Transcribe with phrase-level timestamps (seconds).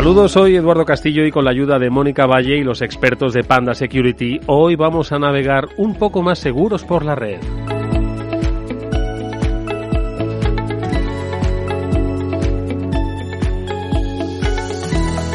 [0.00, 3.44] Saludos, soy Eduardo Castillo y con la ayuda de Mónica Valle y los expertos de
[3.44, 7.38] Panda Security, hoy vamos a navegar un poco más seguros por la red.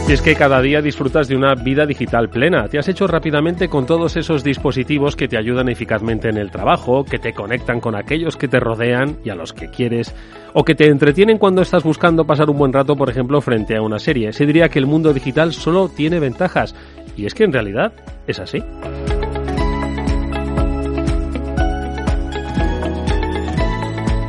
[0.08, 2.68] Y es que cada día disfrutas de una vida digital plena.
[2.68, 7.04] Te has hecho rápidamente con todos esos dispositivos que te ayudan eficazmente en el trabajo,
[7.04, 10.14] que te conectan con aquellos que te rodean y a los que quieres,
[10.54, 13.81] o que te entretienen cuando estás buscando pasar un buen rato, por ejemplo, frente a
[13.81, 14.31] una serie.
[14.31, 16.76] Se diría que el mundo digital solo tiene ventajas.
[17.17, 17.92] Y es que en realidad
[18.28, 18.64] es así.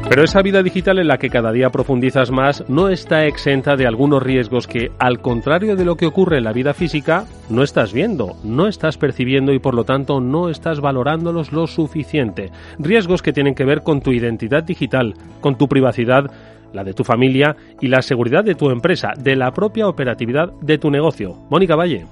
[0.08, 3.88] Pero esa vida digital en la que cada día profundizas más no está exenta de
[3.88, 7.92] algunos riesgos que, al contrario de lo que ocurre en la vida física, no estás
[7.92, 12.52] viendo, no estás percibiendo y por lo tanto no estás valorándolos lo suficiente.
[12.78, 16.30] Riesgos que tienen que ver con tu identidad digital, con tu privacidad,
[16.72, 20.78] la de tu familia y la seguridad de tu empresa, de la propia operatividad de
[20.78, 21.36] tu negocio.
[21.50, 22.06] Mónica Valle.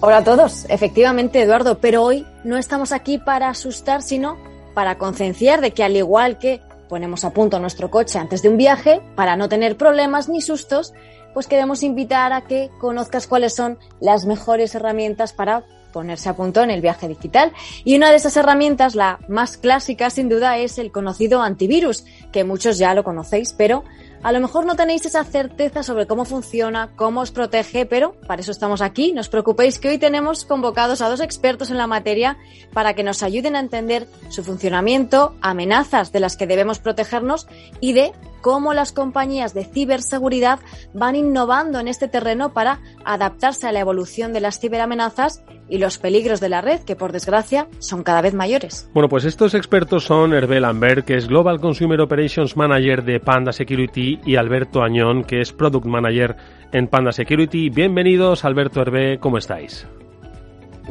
[0.00, 4.36] Hola a todos, efectivamente Eduardo, pero hoy no estamos aquí para asustar, sino
[4.74, 8.56] para concienciar de que al igual que ponemos a punto nuestro coche antes de un
[8.56, 10.94] viaje para no tener problemas ni sustos,
[11.34, 16.62] pues queremos invitar a que conozcas cuáles son las mejores herramientas para ponerse a punto
[16.62, 17.52] en el viaje digital.
[17.84, 22.44] Y una de esas herramientas, la más clásica sin duda, es el conocido antivirus, que
[22.44, 23.84] muchos ya lo conocéis, pero
[24.22, 28.42] a lo mejor no tenéis esa certeza sobre cómo funciona, cómo os protege, pero para
[28.42, 29.12] eso estamos aquí.
[29.12, 32.36] No os preocupéis que hoy tenemos convocados a dos expertos en la materia
[32.72, 37.46] para que nos ayuden a entender su funcionamiento, amenazas de las que debemos protegernos
[37.80, 38.12] y de
[38.48, 40.60] cómo las compañías de ciberseguridad
[40.94, 45.98] van innovando en este terreno para adaptarse a la evolución de las ciberamenazas y los
[45.98, 48.88] peligros de la red, que por desgracia son cada vez mayores.
[48.94, 53.52] Bueno, pues estos expertos son Hervé Lambert, que es Global Consumer Operations Manager de Panda
[53.52, 56.34] Security, y Alberto Añón, que es Product Manager
[56.72, 57.68] en Panda Security.
[57.68, 59.86] Bienvenidos, Alberto Hervé, ¿cómo estáis?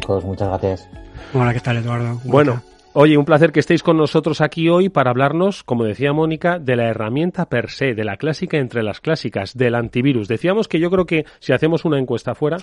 [0.05, 0.87] Pues muchas gracias.
[1.33, 2.21] Hola, ¿qué tal, Eduardo?
[2.23, 2.61] Bueno,
[2.99, 6.75] Oye, un placer que estéis con nosotros aquí hoy para hablarnos, como decía Mónica, de
[6.75, 10.27] la herramienta per se, de la clásica entre las clásicas, del antivirus.
[10.27, 12.57] Decíamos que yo creo que si hacemos una encuesta fuera,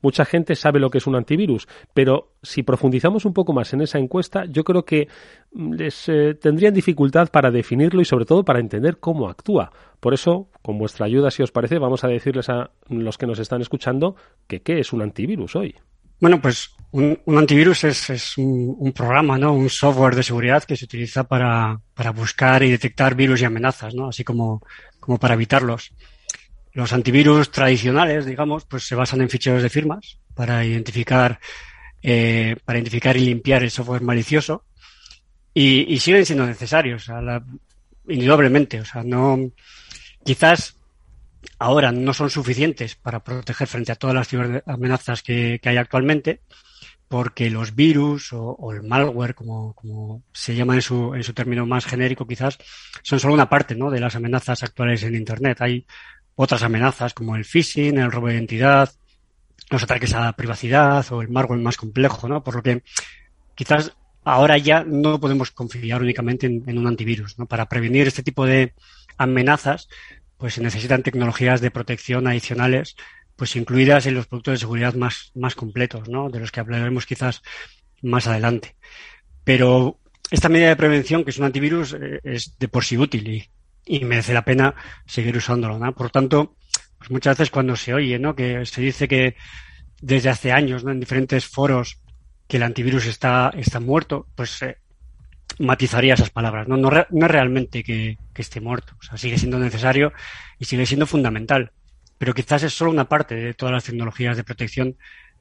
[0.00, 3.80] mucha gente sabe lo que es un antivirus, pero si profundizamos un poco más en
[3.80, 5.08] esa encuesta, yo creo que
[5.50, 9.72] mm, les eh, tendrían dificultad para definirlo y sobre todo para entender cómo actúa.
[9.98, 13.40] Por eso, con vuestra ayuda, si os parece, vamos a decirles a los que nos
[13.40, 14.14] están escuchando
[14.46, 15.74] que qué es un antivirus hoy.
[16.20, 19.52] Bueno, pues un, antivirus es, un, programa, ¿no?
[19.52, 21.80] Un software de seguridad que se utiliza para,
[22.14, 24.08] buscar y detectar virus y amenazas, ¿no?
[24.08, 24.62] Así como,
[24.98, 25.92] como para evitarlos.
[26.72, 31.38] Los antivirus tradicionales, digamos, pues se basan en ficheros de firmas para identificar,
[32.02, 34.64] eh, para identificar y limpiar el software malicioso
[35.54, 37.06] y, siguen siendo necesarios,
[38.08, 38.80] indudablemente.
[38.80, 39.50] O sea, no,
[40.24, 40.76] quizás
[41.58, 46.40] ahora no son suficientes para proteger frente a todas las ciberamenazas que, que hay actualmente,
[47.10, 51.84] porque los virus o, el malware, como, se llama en su, en su término más
[51.84, 52.56] genérico quizás,
[53.02, 53.90] son solo una parte ¿no?
[53.90, 55.60] de las amenazas actuales en Internet.
[55.60, 55.84] Hay
[56.36, 58.92] otras amenazas como el phishing, el robo de identidad,
[59.70, 62.44] los ataques a la privacidad o el malware más complejo, ¿no?
[62.44, 62.84] Por lo que
[63.56, 67.46] quizás ahora ya no podemos confiar únicamente en, en un antivirus, ¿no?
[67.46, 68.72] Para prevenir este tipo de
[69.18, 69.88] amenazas,
[70.38, 72.94] pues se necesitan tecnologías de protección adicionales,
[73.40, 76.28] pues incluidas en los productos de seguridad más, más completos, ¿no?
[76.28, 77.40] De los que hablaremos quizás
[78.02, 78.76] más adelante.
[79.44, 79.98] Pero
[80.30, 83.48] esta medida de prevención, que es un antivirus, eh, es de por sí útil y,
[83.86, 84.74] y merece la pena
[85.06, 85.94] seguir usándolo, ¿no?
[85.94, 86.54] Por tanto,
[86.98, 88.36] pues muchas veces cuando se oye, ¿no?
[88.36, 89.36] Que se dice que
[90.02, 90.90] desde hace años, ¿no?
[90.90, 91.98] En diferentes foros
[92.46, 94.76] que el antivirus está, está muerto, pues eh,
[95.60, 96.68] matizaría esas palabras.
[96.68, 98.94] No, no, no es realmente que, esté muerto.
[98.98, 100.12] O sea, sigue siendo necesario
[100.58, 101.72] y sigue siendo fundamental.
[102.20, 104.94] Pero quizás es solo una parte de todas las tecnologías de protección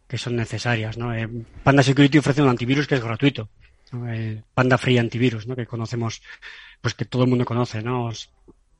[0.07, 0.97] que son necesarias.
[1.13, 1.27] Eh,
[1.61, 3.49] Panda Security ofrece un antivirus que es gratuito.
[4.53, 5.57] Panda Free Antivirus, ¿no?
[5.57, 6.21] que conocemos,
[6.79, 7.81] pues que todo el mundo conoce.
[7.81, 8.09] ¿no?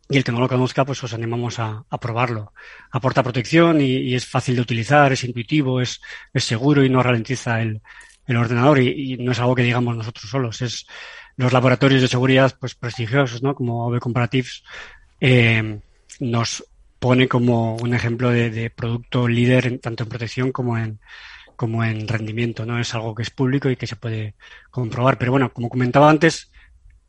[0.07, 2.53] Y el que no lo conozca, pues os animamos a, probarlo.
[2.89, 5.99] Aporta protección y, es fácil de utilizar, es intuitivo, es,
[6.35, 7.81] seguro y no ralentiza el,
[8.27, 10.61] el ordenador y, no es algo que digamos nosotros solos.
[10.61, 10.87] Es,
[11.35, 13.55] los laboratorios de seguridad pues prestigiosos, ¿no?
[13.55, 14.63] Como OV Comparatives,
[15.19, 15.81] eh,
[16.21, 16.63] nos
[16.99, 20.99] pone como un ejemplo de, producto líder tanto en protección como en
[21.55, 22.79] como en rendimiento, ¿no?
[22.79, 24.35] Es algo que es público y que se puede
[24.71, 25.17] comprobar.
[25.17, 26.51] Pero bueno, como comentaba antes,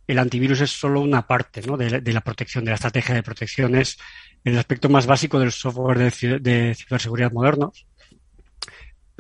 [0.09, 1.77] el antivirus es solo una parte ¿no?
[1.77, 3.77] de, la protección, de la estrategia de protección.
[3.77, 3.97] Es
[4.43, 7.87] el aspecto más básico del software de, de ciberseguridad modernos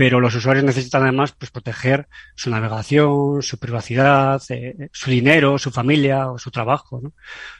[0.00, 5.70] pero los usuarios necesitan además pues, proteger su navegación, su privacidad, eh, su dinero, su
[5.70, 7.00] familia o su trabajo.
[7.02, 7.12] ¿no?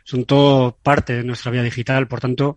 [0.05, 2.09] Son todo parte de nuestra vida digital.
[2.09, 2.57] Por tanto,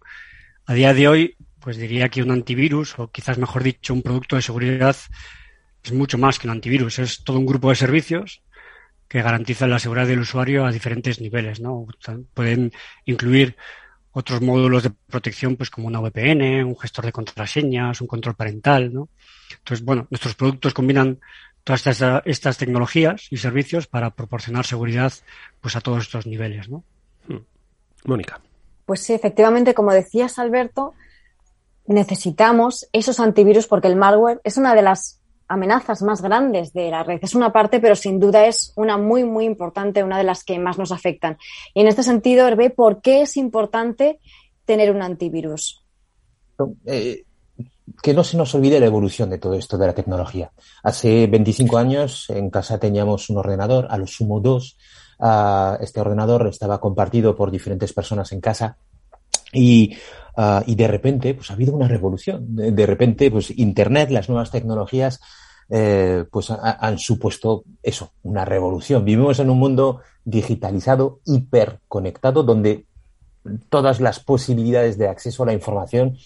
[0.66, 4.36] a día de hoy, pues diría que un antivirus, o quizás mejor dicho, un producto
[4.36, 4.96] de seguridad,
[5.84, 7.00] es mucho más que un antivirus.
[7.00, 8.42] Es todo un grupo de servicios
[9.08, 11.86] que garantizan la seguridad del usuario a diferentes niveles, ¿no?
[12.34, 12.72] Pueden
[13.06, 13.56] incluir
[14.12, 18.94] otros módulos de protección, pues como una VPN, un gestor de contraseñas, un control parental,
[18.94, 19.10] ¿no?
[19.52, 21.20] Entonces, bueno, nuestros productos combinan
[21.64, 25.14] todas estas, estas tecnologías y servicios para proporcionar seguridad,
[25.62, 26.84] pues a todos estos niveles, ¿no?
[27.28, 27.40] Hmm.
[28.06, 28.42] Mónica.
[28.86, 30.94] Pues sí, efectivamente, como decías, Alberto,
[31.86, 37.04] necesitamos esos antivirus porque el malware es una de las amenazas más grandes de la
[37.04, 37.20] red.
[37.22, 40.58] Es una parte, pero sin duda es una muy, muy importante, una de las que
[40.60, 41.38] más nos afectan.
[41.74, 44.20] Y en este sentido, Hervé, ¿por qué es importante
[44.66, 45.84] tener un antivirus?
[46.86, 47.26] Eh,
[48.02, 50.52] que no se nos olvide la evolución de todo esto de la tecnología.
[50.84, 54.78] Hace 25 años en casa teníamos un ordenador, a lo sumo dos.
[55.20, 58.78] Uh, este ordenador estaba compartido por diferentes personas en casa
[59.52, 59.96] y,
[60.38, 62.56] uh, y de repente pues ha habido una revolución.
[62.56, 65.22] De, repente pues Internet, las nuevas tecnologías
[65.70, 69.06] eh, pues ha, han supuesto eso, una revolución.
[69.06, 72.86] Vivimos en un mundo digitalizado, hiperconectado, donde
[73.70, 76.18] todas las posibilidades de acceso a la información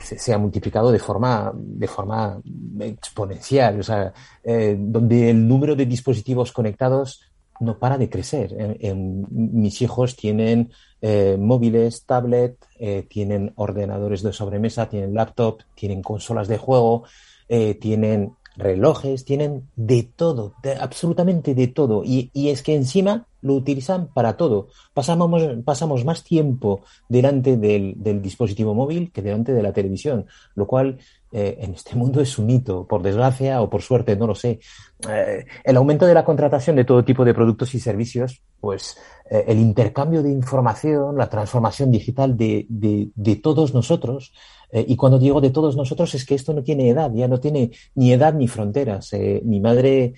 [0.00, 2.40] se, se, ha multiplicado de forma, de forma
[2.80, 4.12] exponencial, o sea,
[4.44, 7.22] eh, donde el número de dispositivos conectados
[7.62, 8.52] no para de crecer.
[8.58, 15.62] En, en, mis hijos tienen eh, móviles, tablet, eh, tienen ordenadores de sobremesa, tienen laptop,
[15.74, 17.04] tienen consolas de juego,
[17.48, 22.02] eh, tienen relojes, tienen de todo, de, absolutamente de todo.
[22.04, 24.68] Y, y, es que encima lo utilizan para todo.
[24.94, 30.98] Pasamos, más tiempo delante del, del, dispositivo móvil que delante de la televisión, lo cual
[31.32, 34.60] eh, en este mundo es un hito, por desgracia o por suerte, no lo sé.
[35.08, 38.98] Eh, el aumento de la contratación de todo tipo de productos y servicios, pues
[39.30, 44.32] eh, el intercambio de información, la transformación digital de, de, de todos nosotros,
[44.74, 47.72] y cuando digo de todos nosotros es que esto no tiene edad, ya no tiene
[47.94, 49.10] ni edad ni fronteras.
[49.44, 50.14] Mi madre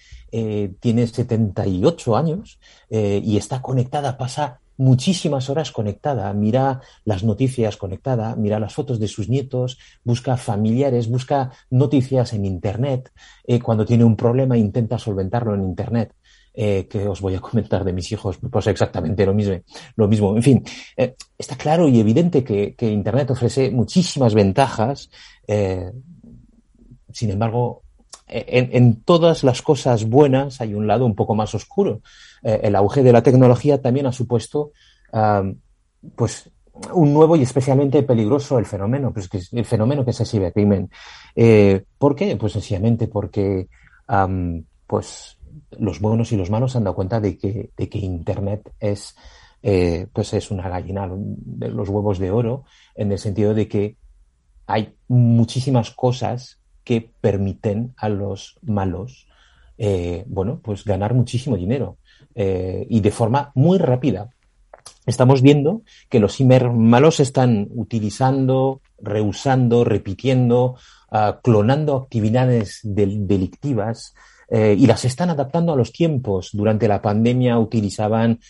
[0.79, 8.59] tiene 78 años y está conectada, pasa muchísimas horas conectada, mira las noticias conectada, mira
[8.59, 13.13] las fotos de sus nietos, busca familiares, busca noticias en Internet.
[13.47, 16.13] Eh, cuando tiene un problema intenta solventarlo en Internet
[16.55, 19.61] eh, que os voy a comentar de mis hijos, pues exactamente lo mismo.
[19.97, 20.37] Lo mismo.
[20.37, 20.65] En fin,
[20.97, 25.11] eh, está claro y evidente que, Internet ofrece muchísimas ventajas.
[27.13, 27.84] Sin embargo,
[28.35, 32.01] en, todas las cosas buenas hay un lado un poco más oscuro.
[32.43, 34.73] Eh, el auge de la tecnología también ha supuesto,
[36.17, 36.51] pues,
[36.93, 40.27] un nuevo y especialmente peligroso el fenómeno, pues que es el fenómeno que es el
[40.27, 40.91] cibercrimen.
[41.37, 42.37] Eh, ¿Por qué?
[42.37, 43.69] Pues sencillamente porque,
[44.87, 45.39] pues,
[45.79, 49.15] los buenos y los malos se han dado cuenta de que, de que Internet es,
[49.63, 52.65] eh, pues es una gallina de los huevos de oro,
[52.97, 53.97] en el sentido de que
[54.67, 59.27] hay muchísimas cosas que permiten a los malos,
[59.79, 61.97] eh, bueno, pues ganar muchísimo dinero
[62.35, 64.31] eh, y de forma muy rápida.
[65.07, 70.77] Estamos viendo que los cibermalos están utilizando, reusando, repitiendo,
[71.11, 74.15] uh, clonando actividades del delictivas,
[74.49, 76.51] eh, y las están adaptando a los tiempos.
[76.53, 78.41] Durante la pandemia utilizaban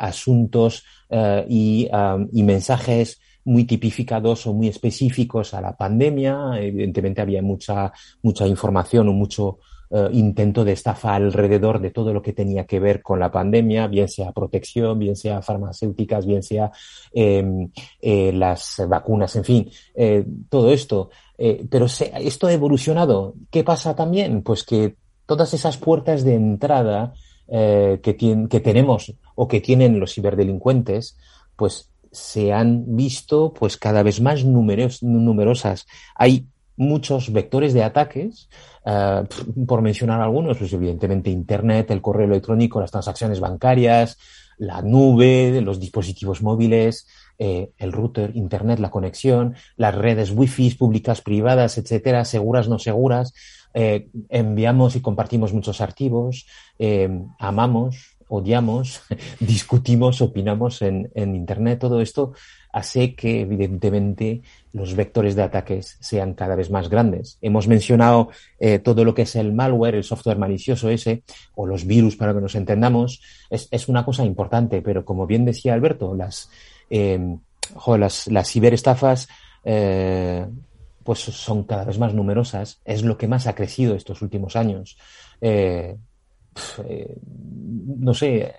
[0.00, 6.52] asuntos um, y, mensajes muy tipificados o muy específicos a la pandemia.
[6.60, 9.58] Evidentemente había mucha, mucha información o mucho
[9.90, 13.86] uh, intento de estafa alrededor de todo lo que tenía que ver con la pandemia,
[13.86, 16.70] bien sea protección, bien sea farmacéuticas, bien sea
[17.12, 17.70] em,
[18.00, 21.10] eh, las vacunas, en fin, eh, todo esto.
[21.38, 23.34] Eh, pero se, esto ha evolucionado.
[23.50, 24.42] ¿Qué pasa también?
[24.42, 24.96] Pues que
[25.26, 27.14] todas esas puertas de entrada
[27.48, 31.18] eh, que, que tenemos o que tienen los ciberdelincuentes,
[31.56, 35.86] pues se han visto pues cada vez más numeros, numerosas.
[36.14, 38.48] Hay muchos vectores de ataques,
[38.84, 44.18] uh, por mencionar algunos, pues evidentemente Internet, el correo electrónico, las transacciones bancarias,
[44.58, 47.06] la nube, los dispositivos móviles,
[47.38, 53.32] eh, el router, Internet, la conexión, las redes wifi públicas, privadas, etcétera, seguras, no seguras.
[53.74, 56.46] Eh, enviamos y compartimos muchos archivos,
[56.78, 59.02] eh, amamos, odiamos,
[59.40, 61.78] discutimos, opinamos en, en, Internet.
[61.78, 62.32] Todo esto
[62.72, 67.38] hace que, evidentemente, los vectores de ataques sean cada vez más grandes.
[67.42, 71.22] Hemos mencionado eh, todo lo que es el malware, el software malicioso ese,
[71.54, 73.20] o los virus, para que nos entendamos.
[73.50, 76.50] Es, es una cosa importante, pero como bien decía Alberto, las,
[76.90, 77.36] eh,
[77.74, 79.28] jo, las, las ciberestafas
[79.64, 80.46] eh,
[81.04, 84.96] pues son cada vez más numerosas, es lo que más ha crecido estos últimos años.
[86.88, 87.16] Eh,
[87.98, 88.52] no sé,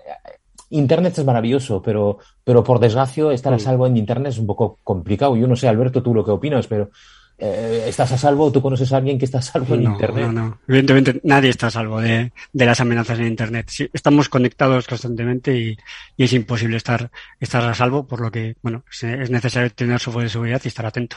[0.70, 3.60] Internet es maravilloso, pero, pero por desgracia estar a Mm.
[3.60, 5.36] salvo en Internet es un poco complicado.
[5.36, 6.90] Yo no sé, Alberto, tú lo que opinas, pero
[7.38, 8.50] eh, ¿estás a salvo?
[8.50, 10.26] ¿Tú conoces a alguien que está a salvo en No, Internet?
[10.26, 10.58] no, no.
[10.68, 13.66] Evidentemente nadie está a salvo de, de las amenazas en Internet.
[13.68, 15.76] Sí, estamos conectados constantemente y,
[16.16, 17.10] y es imposible estar,
[17.40, 20.86] estar a salvo, por lo que, bueno, es necesario tener software de seguridad y estar
[20.86, 21.16] atento.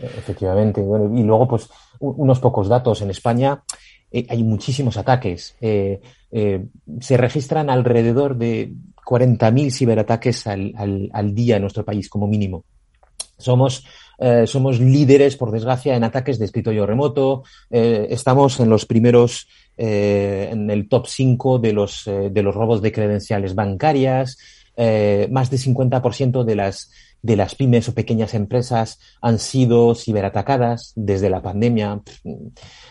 [0.00, 0.80] Efectivamente.
[0.80, 1.68] Bueno, y luego, pues,
[2.00, 3.00] unos pocos datos.
[3.02, 3.62] En España
[4.12, 5.56] eh, hay muchísimos ataques.
[5.60, 6.00] Eh,
[6.30, 6.64] eh,
[7.00, 8.72] se registran alrededor de
[9.04, 12.64] 40.000 ciberataques al, al, al día en nuestro país, como mínimo.
[13.38, 13.84] Somos,
[14.46, 17.42] somos líderes, por desgracia, en ataques de escritorio remoto.
[17.70, 22.92] Estamos en los primeros, en el top 5 de los, eh, de los robos de
[22.92, 24.38] credenciales bancarias.
[24.76, 26.92] Más de 50% de las,
[27.22, 32.02] de las pymes o pequeñas empresas han sido ciberatacadas desde la pandemia.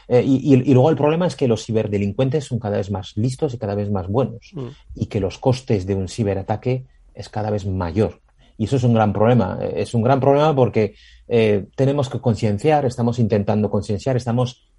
[0.08, 3.58] Eh, y, luego el problema es que los ciberdelincuentes son cada vez más listos y
[3.58, 4.68] cada vez más buenos Mm.
[4.96, 8.22] y que los costes de un ciberataque es cada vez mayor.
[8.58, 9.58] Y eso es un gran problema.
[9.62, 10.96] Eh, Es un gran problema porque
[11.28, 14.70] eh, tenemos que concienciar, estamos intentando concienciar, estamos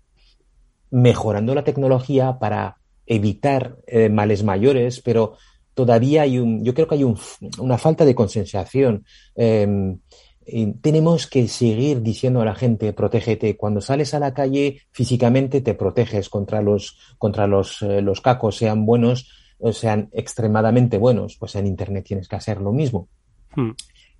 [0.90, 5.36] mejorando la tecnología para evitar eh, males mayores, pero
[5.74, 7.18] todavía hay un, yo creo que hay un,
[7.58, 9.04] una falta de concienciación.
[9.36, 9.96] Eh,
[10.44, 13.56] y tenemos que seguir diciendo a la gente, protégete.
[13.56, 18.56] Cuando sales a la calle, físicamente te proteges contra los, contra los, eh, los cacos,
[18.56, 21.36] sean buenos o sean extremadamente buenos.
[21.36, 23.08] Pues en Internet tienes que hacer lo mismo.
[23.54, 23.70] Hmm.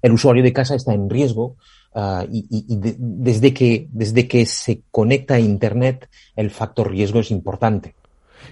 [0.00, 1.56] El usuario de casa está en riesgo
[1.94, 6.90] uh, y, y, y de, desde, que, desde que se conecta a Internet, el factor
[6.90, 7.94] riesgo es importante.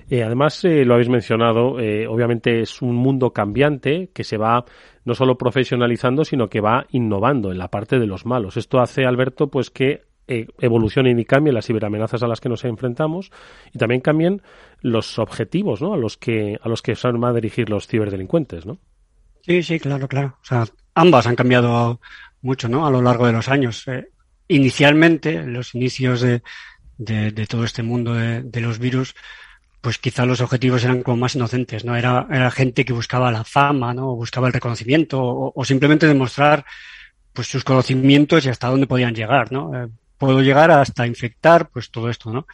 [0.08, 4.64] Eh, además, eh, lo habéis mencionado, eh, obviamente es un mundo cambiante que se va
[5.04, 8.56] no solo profesionalizando, sino que va innovando en la parte de los malos.
[8.56, 12.64] Esto hace, Alberto, pues que eh, evolucionen y cambien las ciberamenazas a las que nos
[12.64, 13.32] enfrentamos
[13.74, 14.42] y también cambien
[14.80, 15.92] los objetivos ¿no?
[15.92, 18.78] a los que a los que se van a dirigir los ciberdelincuentes, ¿no?
[19.42, 20.38] Sí, sí, claro, claro.
[20.40, 22.00] O sea, ambas han cambiado
[22.42, 22.86] mucho, ¿no?
[22.86, 23.84] A lo largo de los años.
[24.46, 26.42] Inicialmente, los inicios de,
[26.98, 29.16] de, todo este mundo de, los virus,
[29.80, 31.96] pues quizá los objetivos eran como más inocentes, ¿no?
[31.96, 34.10] Era, era gente que buscaba la fama, ¿no?
[34.10, 36.64] O buscaba el reconocimiento o, o, simplemente demostrar
[37.32, 39.74] pues sus conocimientos y hasta dónde podían llegar, ¿no?
[39.74, 42.46] Eh, puedo llegar hasta infectar, pues todo esto, ¿no?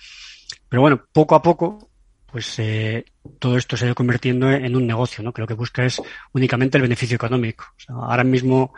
[0.68, 1.90] Pero bueno, poco a poco,
[2.30, 3.04] pues eh,
[3.38, 5.32] todo esto se ha ido convirtiendo en un negocio, ¿no?
[5.32, 6.00] Que lo que busca es
[6.32, 7.64] únicamente el beneficio económico.
[7.88, 8.74] Ahora mismo,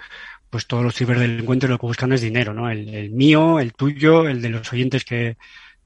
[0.48, 2.70] pues todos los ciberdelincuentes lo que buscan es dinero, ¿no?
[2.70, 5.36] El, mío, el tuyo, el de los oyentes que,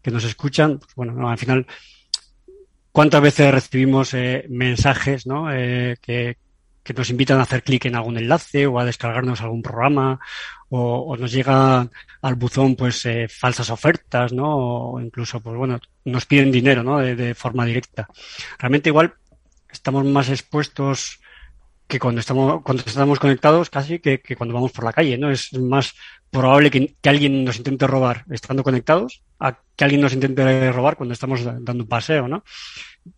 [0.00, 0.78] que nos escuchan.
[0.78, 1.66] Pues bueno, no, al final,
[2.92, 5.52] ¿cuántas veces recibimos eh, mensajes, ¿no?
[5.52, 6.37] Eh, que,
[6.94, 10.18] nos invitan a hacer clic en algún enlace o a descargarnos algún programa
[10.68, 11.88] o, nos llega
[12.20, 14.56] al buzón pues eh, falsas ofertas, ¿no?
[14.56, 16.99] O incluso pues bueno, nos piden dinero, ¿no?
[16.99, 18.08] De, forma directa.
[18.58, 19.14] Realmente igual
[19.70, 21.22] estamos más expuestos
[21.92, 25.30] que cuando estamos cuando estamos conectados casi que, que cuando vamos por la calle, ¿no?
[25.30, 25.92] Es más
[26.30, 30.96] probable que, que, alguien nos intente robar estando conectados a que alguien nos intente robar
[30.96, 32.44] cuando estamos dando un paseo, ¿no?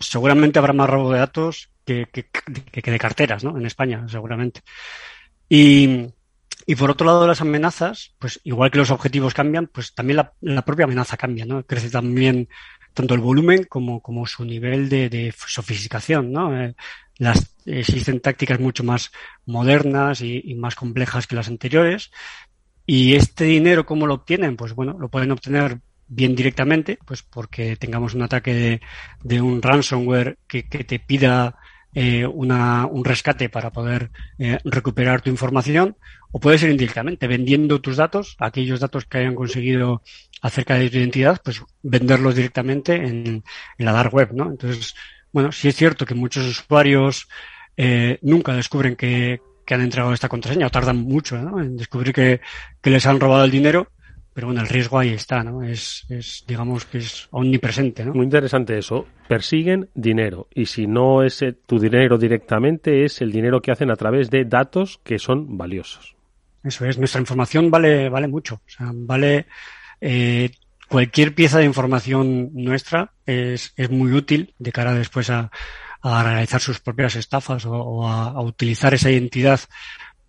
[0.00, 3.56] Seguramente habrá más robo de datos que, que, de carteras, ¿no?
[3.56, 4.62] En España, seguramente.
[5.48, 6.06] Y,
[6.66, 10.32] y por otro lado, las amenazas, pues igual que los objetivos cambian, pues también la,
[10.40, 11.64] la propia amenaza cambia, ¿no?
[11.64, 12.48] Crece también
[12.94, 16.58] tanto el volumen como, como su nivel de, de sofisticación, ¿no?
[16.58, 16.74] Eh,
[17.18, 19.10] las, existen tácticas mucho más
[19.46, 22.10] modernas y, y, más complejas que las anteriores.
[22.86, 24.56] Y este dinero, ¿cómo lo obtienen?
[24.56, 28.80] Pues bueno, lo pueden obtener bien directamente, pues porque tengamos un ataque de,
[29.22, 31.56] de un ransomware que, que te pida
[31.94, 35.96] eh, una, un rescate para poder eh, recuperar tu información,
[36.32, 40.02] o puede ser indirectamente, vendiendo tus datos, aquellos datos que hayan conseguido
[40.42, 43.44] acerca de tu identidad, pues venderlos directamente en,
[43.78, 44.50] en la dark web, ¿no?
[44.50, 44.94] Entonces,
[45.32, 47.28] bueno, sí es cierto que muchos usuarios
[47.76, 51.60] eh, nunca descubren que, que, han entregado esta contraseña o tardan mucho ¿no?
[51.60, 52.40] en descubrir que,
[52.80, 53.88] que les han robado el dinero,
[54.34, 55.62] pero bueno, el riesgo ahí está, ¿no?
[55.62, 58.12] Es, es, digamos que es omnipresente, ¿no?
[58.14, 59.06] Muy interesante eso.
[59.28, 63.96] Persiguen dinero y si no es tu dinero directamente, es el dinero que hacen a
[63.96, 66.16] través de datos que son valiosos.
[66.64, 68.56] Eso es, nuestra información vale, vale mucho.
[68.56, 69.46] O sea, vale
[70.00, 70.50] eh,
[70.88, 75.52] cualquier pieza de información nuestra es, es muy útil de cara después a,
[76.02, 79.60] a realizar sus propias estafas o, o a, a utilizar esa identidad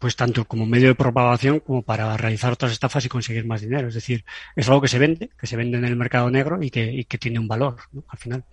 [0.06, 3.88] pues tanto como medio de propagación como para realizar otras estafas y conseguir más dinero.
[3.88, 4.24] Es decir,
[4.56, 7.40] es algo que se vende, que se vende en el mercado negro y que, tiene
[7.40, 8.04] un valor ¿no?
[8.08, 8.46] al final.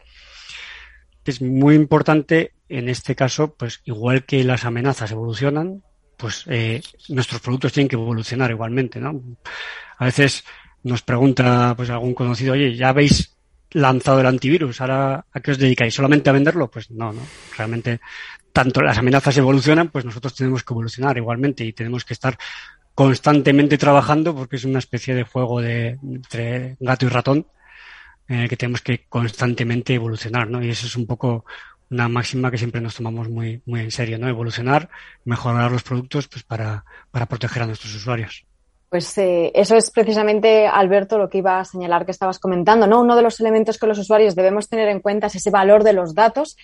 [1.27, 5.83] Es muy importante en este caso, pues igual que las amenazas evolucionan,
[6.17, 6.81] pues eh,
[7.11, 9.21] nuestros productos tienen que evolucionar igualmente, ¿no?
[9.99, 10.45] A veces
[10.85, 13.32] nos pregunta pues algún conocido, oye, ya veis
[13.73, 17.23] lanzado el antivirus, ahora a qué os dedicáis, solamente a venderlo, pues no, no,
[17.57, 18.01] realmente
[18.53, 22.37] tanto las amenazas evolucionan, pues nosotros tenemos que evolucionar igualmente y tenemos que estar
[22.95, 27.47] constantemente trabajando porque es una especie de juego de entre gato y ratón
[28.27, 30.63] que tenemos que constantemente evolucionar, ¿no?
[30.63, 31.45] Y eso es un poco
[31.91, 34.27] una máxima que siempre nos tomamos muy, muy en serio, ¿no?
[34.29, 34.89] Evolucionar,
[35.25, 38.47] mejorar los productos, pues para, para proteger a nuestros usuarios.
[38.93, 43.01] Pues eh, eso es precisamente, Alberto, lo que iba a señalar que estabas comentando, ¿no?
[43.01, 45.95] Uno de los elementos que los usuarios debemos tener en cuenta es ese valor de
[45.95, 46.59] los datos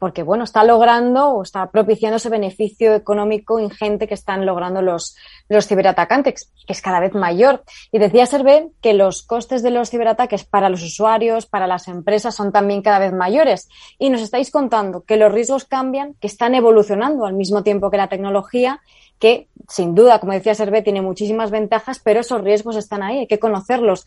[0.00, 5.14] porque bueno, está logrando o está propiciando ese beneficio económico ingente que están logrando los,
[5.50, 7.62] los ciberatacantes, que es cada vez mayor.
[7.92, 12.34] Y decía Servé que los costes de los ciberataques para los usuarios, para las empresas,
[12.34, 13.68] son también cada vez mayores.
[13.98, 17.98] Y nos estáis contando que los riesgos cambian, que están evolucionando al mismo tiempo que
[17.98, 18.80] la tecnología,
[19.18, 23.26] que sin duda, como decía Servé, tiene muchísimas ventajas, pero esos riesgos están ahí, hay
[23.26, 24.06] que conocerlos.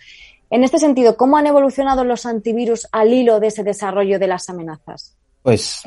[0.50, 4.50] En este sentido, ¿cómo han evolucionado los antivirus al hilo de ese desarrollo de las
[4.50, 5.16] amenazas?
[5.44, 5.84] Pues,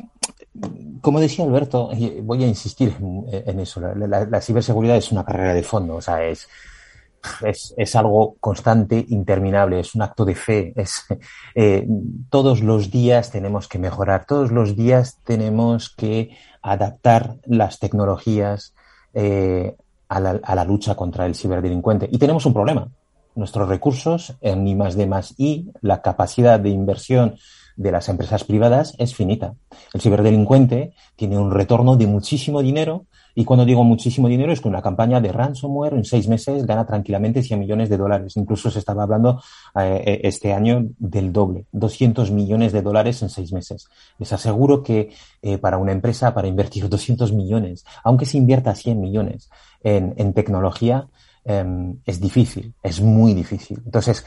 [1.00, 1.90] como decía Alberto,
[2.22, 3.80] voy a insistir en, eso.
[3.80, 6.46] La, ciberseguridad es una carrera de fondo, o sea, es,
[7.76, 10.72] es, algo constante, interminable, es un acto de fe.
[10.76, 11.04] Es,
[11.54, 11.86] eh,
[12.30, 18.74] todos los días tenemos que mejorar, todos los días tenemos que adaptar las tecnologías
[19.14, 19.74] eh,
[20.08, 22.08] a, la, lucha contra el ciberdelincuente.
[22.10, 22.88] Y tenemos un problema.
[23.34, 27.36] Nuestros recursos en I más D más I, la capacidad de inversión
[27.76, 29.54] de las empresas privadas es finita.
[29.92, 33.06] El ciberdelincuente tiene un retorno de muchísimo dinero
[33.38, 36.86] y cuando digo muchísimo dinero es que una campaña de ransomware en seis meses gana
[36.86, 38.34] tranquilamente 100 millones de dólares.
[38.38, 39.42] Incluso se estaba hablando
[39.78, 43.88] eh, eh, este año del doble, 200 millones de dólares en seis meses.
[44.18, 45.10] Les aseguro que
[45.42, 49.50] eh, para una empresa, para invertir 200 millones, aunque se invierta 100 millones
[49.84, 51.06] en, tecnología,
[51.44, 53.80] em, es difícil, es muy difícil.
[53.84, 54.24] Entonces,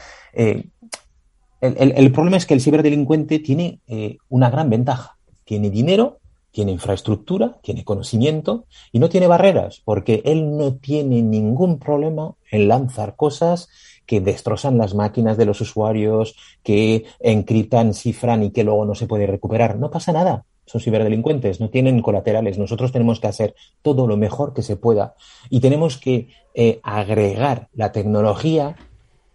[1.60, 5.16] el, problema es que el ciberdelincuente tiene eh, una gran ventaja.
[5.44, 6.18] Tiene dinero,
[6.52, 12.68] tiene infraestructura, tiene conocimiento y no tiene barreras, porque él no tiene ningún problema en
[12.68, 13.68] lanzar cosas
[14.06, 19.06] que destrozan las máquinas de los usuarios, que encriptan, cifran y que luego no se
[19.06, 19.78] puede recuperar.
[19.78, 20.44] No pasa nada.
[20.66, 22.58] Son ciberdelincuentes, no tienen colaterales.
[22.58, 25.14] Nosotros tenemos que hacer todo lo mejor que se pueda
[25.48, 28.76] y tenemos que eh, agregar la tecnología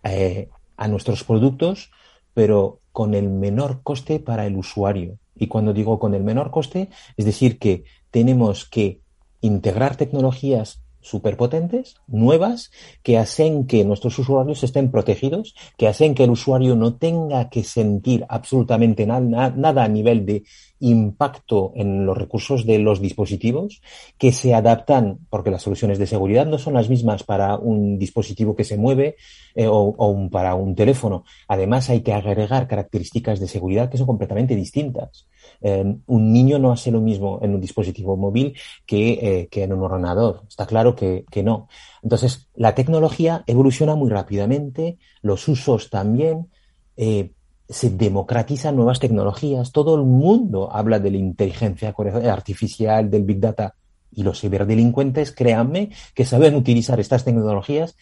[0.04, 1.92] eh, a nuestros productos
[2.36, 5.18] pero con el menor coste para el usuario.
[5.36, 9.00] Y cuando digo con el menor coste, es decir, que tenemos que
[9.42, 12.72] integrar tecnologías superpotentes, nuevas,
[13.04, 17.64] que hacen que nuestros usuarios estén protegidos, que hacen que el usuario no tenga que
[17.64, 20.44] sentir absolutamente nada a nivel de
[20.80, 23.82] impacto en los recursos de los dispositivos,
[24.18, 28.56] que se adaptan, porque las soluciones de seguridad no son las mismas para un dispositivo
[28.56, 29.16] que se mueve
[29.56, 31.24] eh, o, para un teléfono.
[31.48, 35.28] Además, hay que agregar características de seguridad que son completamente distintas.
[35.62, 39.84] Em, un niño no hace lo mismo en un dispositivo móvil que, eh, en un
[39.84, 40.44] ordenador.
[40.48, 41.68] Está claro que, no.
[42.04, 46.50] Entonces, la tecnología evoluciona muy rápidamente, los usos también.
[46.98, 47.32] Eh,
[47.68, 49.72] se democratizan nuevas tecnologías.
[49.72, 51.94] Todo el mundo habla de la inteligencia
[52.32, 53.76] artificial, del big data.
[54.12, 57.96] Y los ciberdelincuentes, créanme, que saben utilizar estas tecnologías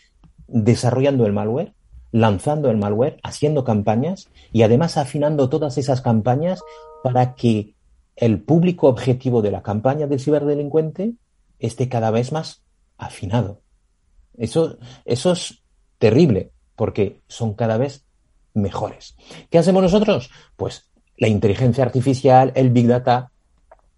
[0.48, 1.74] desarrollando el malware,
[2.12, 6.62] lanzando el malware, haciendo campañas y además afinando todas esas campañas
[7.04, 7.74] para que
[8.16, 11.14] el público objetivo de la campaña del ciberdelincuente
[11.58, 12.62] esté cada vez más
[12.98, 13.62] afinado.
[14.38, 15.64] Eso, eso es
[15.98, 18.06] terrible, porque son cada vez
[18.54, 19.16] mejores.
[19.50, 20.30] ¿Qué hacemos nosotros?
[20.56, 23.32] Pues la inteligencia artificial, el big data,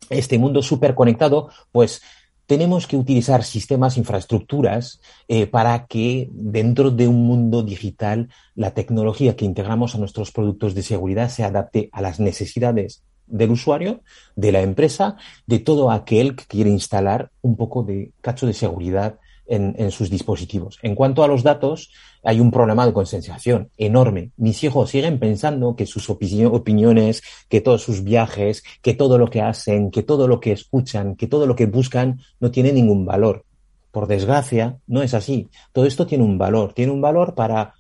[0.09, 2.01] este mundo súper conectado, pues
[2.45, 9.35] tenemos que utilizar sistemas, infraestructuras, eh, para que dentro de un mundo digital la tecnología
[9.35, 14.01] que integramos a nuestros productos de seguridad se adapte a las necesidades del usuario,
[14.35, 19.17] de la empresa, de todo aquel que quiere instalar un poco de cacho de seguridad
[19.47, 20.79] en, sus dispositivos.
[20.81, 21.91] En cuanto a los datos,
[22.23, 24.31] hay un problema de concienciación enorme.
[24.38, 29.41] Mis hijos siguen pensando que sus opiniones, que todos sus viajes, que todo lo que
[29.41, 33.45] hacen, que todo lo que escuchan, que todo lo que buscan no tiene ningún valor.
[33.91, 35.49] Por desgracia, no es así.
[35.71, 36.73] Todo esto tiene un valor.
[36.73, 37.75] Tiene un valor para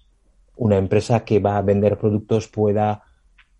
[0.57, 3.03] una empresa que va a vender productos pueda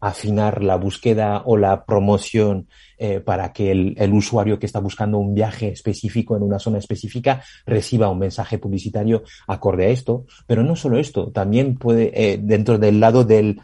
[0.08, 5.34] afinar la búsqueda o la promoción eh, para que el, usuario que está buscando un
[5.34, 10.26] viaje específico en una zona específica reciba un mensaje publicitario acorde a esto.
[10.46, 13.60] Pero no solo esto, también puede, eh, dentro del lado del,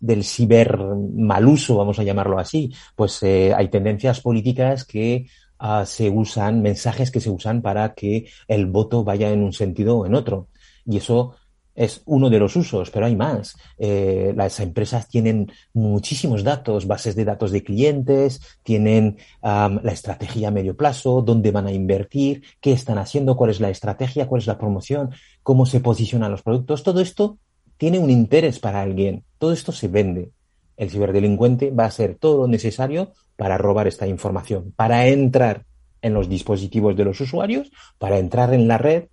[0.00, 0.76] del ciber
[1.14, 5.26] maluso, vamos a llamarlo así, pues eh, hay tendencias políticas que
[5.60, 9.98] ah, se usan, mensajes que se usan para que el voto vaya en un sentido
[9.98, 10.48] o en otro.
[10.84, 11.36] Y eso
[11.74, 13.56] es uno de los usos, pero hay más.
[13.78, 20.52] Eh, las empresas tienen muchísimos datos, bases de datos de clientes, tienen la estrategia a
[20.52, 24.46] medio plazo, dónde van a invertir, qué están haciendo, cuál es la estrategia, cuál es
[24.46, 25.10] la promoción,
[25.42, 26.82] cómo se posicionan los productos.
[26.82, 27.38] Todo esto
[27.76, 29.24] tiene un interés para alguien.
[29.38, 30.30] Todo esto se vende.
[30.76, 35.64] El ciberdelincuente va a hacer todo lo necesario para robar esta información, para entrar
[36.02, 39.04] en los dispositivos de los usuarios, para entrar en la red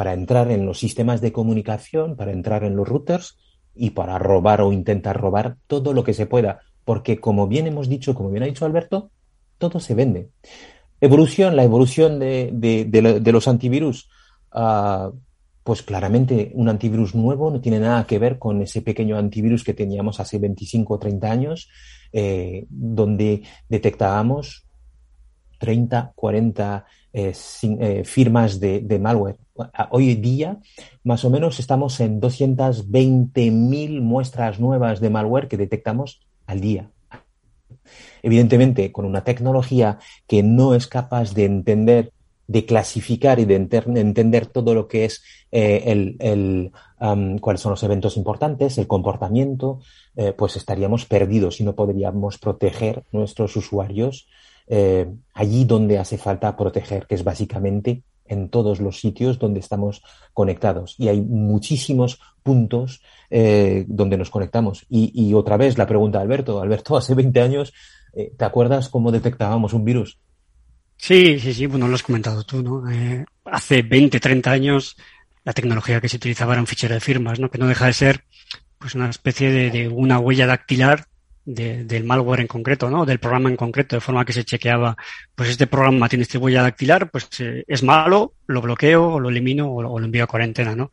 [0.00, 3.36] para entrar en los sistemas de comunicación, para entrar en los routers
[3.74, 6.60] y para robar o intentar robar todo lo que se pueda.
[6.86, 9.10] Porque como bien hemos dicho, como bien ha dicho Alberto,
[9.58, 10.30] todo se vende.
[11.02, 14.08] Evolución, la evolución de, los antivirus.
[14.50, 15.10] Ah,
[15.62, 19.74] pues claramente un antivirus nuevo no tiene nada que ver con ese pequeño antivirus que
[19.74, 21.68] teníamos hace 25 o 30 años,
[22.10, 24.64] eh, donde detectábamos
[25.58, 29.36] 30, 40 eh, eh, firmas de, malware.
[29.90, 30.58] Hoy día,
[31.02, 36.90] más o menos, estamos en 220.000 muestras nuevas de malware que detectamos al día.
[38.22, 42.12] Evidentemente, con una tecnología que no es capaz de entender,
[42.46, 46.70] de clasificar y de entender todo lo que es eh, el,
[47.40, 49.80] cuáles son los eventos importantes, el comportamiento,
[50.36, 54.28] pues estaríamos perdidos y no podríamos proteger nuestros usuarios
[54.72, 60.00] eh, allí donde hace falta proteger, que es básicamente en todos los sitios donde estamos
[60.32, 60.94] conectados.
[60.96, 64.86] Y hay muchísimos puntos eh, donde nos conectamos.
[64.88, 66.62] Y, otra vez la pregunta Alberto.
[66.62, 67.72] Alberto, hace 20 años,
[68.12, 70.18] eh, ¿te acuerdas cómo detectábamos un virus?
[70.96, 72.84] Sí, sí, sí, bueno, lo has comentado tú, ¿no?
[73.46, 74.96] hace 20, 30 años
[75.42, 77.50] la tecnología que se utilizaba era un fichero de firmas, ¿no?
[77.50, 78.24] Que no deja de ser
[78.78, 81.09] pues una especie de una huella dactilar
[81.54, 83.04] del malware en concreto, ¿no?
[83.04, 84.96] Del programa en concreto, de forma que se chequeaba,
[85.34, 89.28] pues este programa tiene este huella dactilar, pues eh, es malo, lo bloqueo, o lo
[89.28, 90.90] elimino, o, lo envío a cuarentena, ¿no?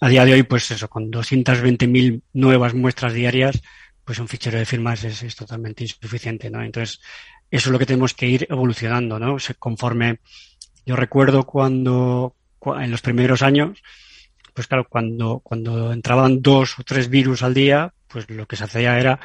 [0.00, 3.60] A día de hoy, pues eso, con 220.000 nuevas muestras diarias,
[4.04, 6.62] pues un fichero de firmas es, totalmente insuficiente, ¿no?
[6.62, 7.00] Entonces,
[7.50, 9.36] eso es lo que tenemos que ir evolucionando, ¿no?
[9.58, 10.20] conforme,
[10.86, 13.82] yo recuerdo cuando, en los primeros años,
[14.54, 18.64] pues claro, cuando, cuando entraban dos o tres virus al día, pues lo que se
[18.64, 19.20] hacía era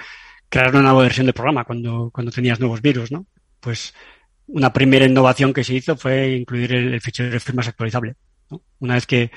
[0.49, 3.25] crear una nueva versión del programa cuando, cuando tenías nuevos virus, ¿no?
[3.59, 3.93] Pues
[4.47, 8.15] una primera innovación que se hizo fue incluir el, fichero de firmas actualizable.
[8.79, 9.31] Una vez que,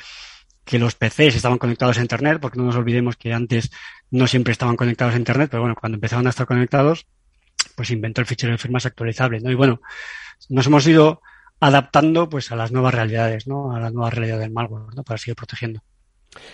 [0.65, 3.71] que los PCs estaban conectados a Internet, porque no nos olvidemos que antes
[4.11, 7.07] no siempre estaban conectados a Internet, pero bueno, cuando empezaron a estar conectados,
[7.75, 9.51] pues inventó el fichero de firmas actualizable, ¿no?
[9.51, 9.81] Y bueno,
[10.49, 11.23] nos hemos ido
[11.61, 13.75] adaptando pues a las nuevas realidades, ¿no?
[13.75, 15.03] A la nueva realidad del malware, ¿no?
[15.03, 15.81] Para seguir protegiendo.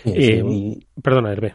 [0.04, 1.54] Eh, perdona, Hervé.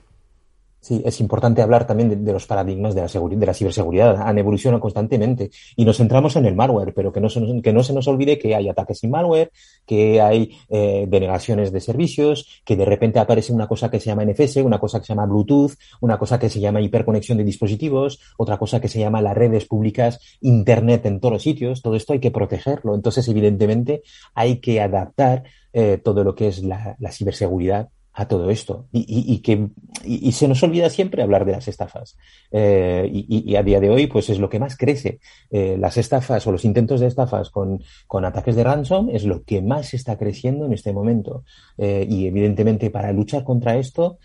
[0.80, 4.22] Sí, es importante hablar también de, los paradigmas de la, de la ciberseguridad.
[4.22, 8.38] Han evolucionado constantemente y nos centramos en el malware, pero que no se nos, olvide
[8.38, 9.52] que hay ataques sin malware,
[9.86, 14.24] que hay eh, denegaciones de servicios, que de repente aparece una cosa que se llama
[14.26, 18.20] NFS, una cosa que se llama Bluetooth, una cosa que se llama hiperconexión de dispositivos,
[18.38, 21.82] otra cosa que se llama las redes públicas, Internet en todos los sitios.
[21.82, 22.94] Todo esto hay que protegerlo.
[22.94, 24.04] Entonces, evidentemente,
[24.36, 28.88] hay que adaptar eh, todo lo que es la ciberseguridad a todo esto.
[28.92, 29.70] Y, y, que
[30.04, 32.18] y, se nos olvida siempre hablar de las estafas.
[32.52, 35.20] Eh, y, a día de hoy pues es lo que más crece.
[35.52, 39.44] Eh, las estafas o los intentos de estafas con, con, ataques de ransom es lo
[39.44, 41.44] que más está creciendo en este momento.
[41.78, 44.18] Eh, y evidentemente para luchar contra esto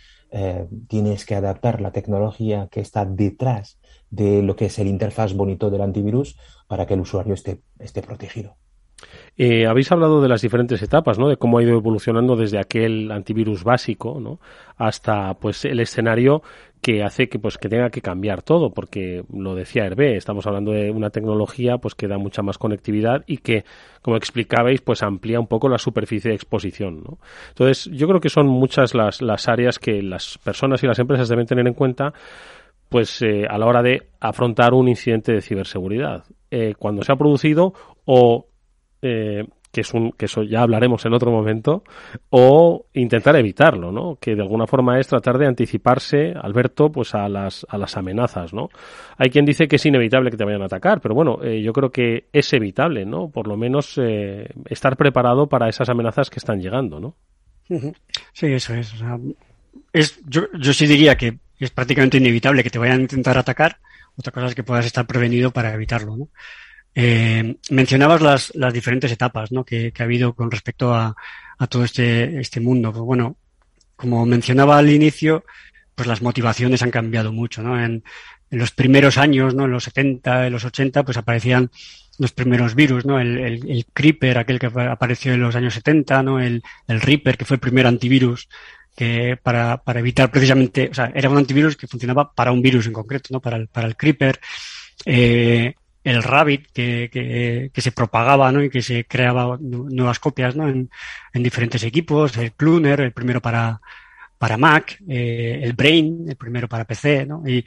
[0.88, 3.78] tienes que adaptar la tecnología que está detrás
[4.09, 8.00] de lo que es el interfaz bonito del antivirus para que el usuario esté, esté
[8.00, 8.57] protegido.
[9.37, 11.29] Eh, habéis hablado de las diferentes etapas, ¿no?
[11.29, 14.38] De cómo ha ido evolucionando desde aquel antivirus básico, ¿no?
[14.77, 16.43] Hasta, pues, el escenario
[16.83, 20.73] que hace que, pues, que tenga que cambiar todo, porque lo decía Hervé, estamos hablando
[20.73, 23.65] de una tecnología, pues, que da mucha más conectividad y que,
[24.03, 27.19] como explicabais, pues, amplía un poco la superficie de exposición, ¿no?
[27.51, 31.29] Entonces, yo creo que son muchas las, las áreas que las personas y las empresas
[31.29, 32.12] deben tener en cuenta
[32.93, 36.25] pues eh, a la hora de afrontar un incidente de ciberseguridad.
[36.51, 37.73] Eh, cuando se ha producido
[38.05, 38.47] o
[39.03, 41.83] eh, que es un que eso ya hablaremos en otro momento
[42.31, 47.29] o intentar evitarlo no que de alguna forma es tratar de anticiparse Alberto pues a
[47.29, 48.69] las a las amenazas no
[49.17, 51.73] hay quien dice que es inevitable que te vayan a atacar pero bueno eh, yo
[51.73, 56.38] creo que es evitable no por lo menos eh, estar preparado para esas amenazas que
[56.38, 57.15] están llegando no
[58.33, 58.95] sí eso es,
[59.93, 63.79] es yo, yo sí diría que es prácticamente inevitable que te vayan a intentar atacar.
[64.17, 66.29] Otra cosa es que puedas estar prevenido para evitarlo
[66.94, 69.64] eh, mencionabas las, las, diferentes etapas ¿no?
[69.64, 71.14] que, que, ha habido con respecto a,
[71.59, 72.92] a todo este, este mundo.
[72.92, 73.37] Pues bueno,
[73.96, 75.44] como mencionaba al inicio,
[75.94, 77.62] pues las motivaciones han cambiado mucho.
[77.62, 77.83] ¿no?
[77.83, 78.05] En,
[78.50, 79.64] en, los primeros años, ¿no?
[79.64, 81.70] en los 70, en los 80, pues aparecían
[82.18, 83.18] los primeros virus, ¿no?
[83.18, 86.40] El, el, el Creeper, aquel que apareció en los años 70, ¿no?
[86.40, 88.48] El, el Reaper, que fue el primer antivirus
[88.94, 92.87] que para, para evitar precisamente, o sea, era un antivirus que funcionaba para un virus
[92.87, 93.40] en concreto, ¿no?
[93.40, 94.38] Para el, para el Creeper,
[95.07, 95.74] eh,
[96.05, 98.62] el Rabbit que, que, que, se propagaba, ¿no?
[98.62, 100.69] Y que se creaba nuevas copias, ¿no?
[100.69, 100.91] En,
[101.33, 103.81] en diferentes equipos, el Cluner, el primero para,
[104.38, 107.43] para Mac, eh, el Brain, el primero para PC, ¿no?
[107.47, 107.65] Y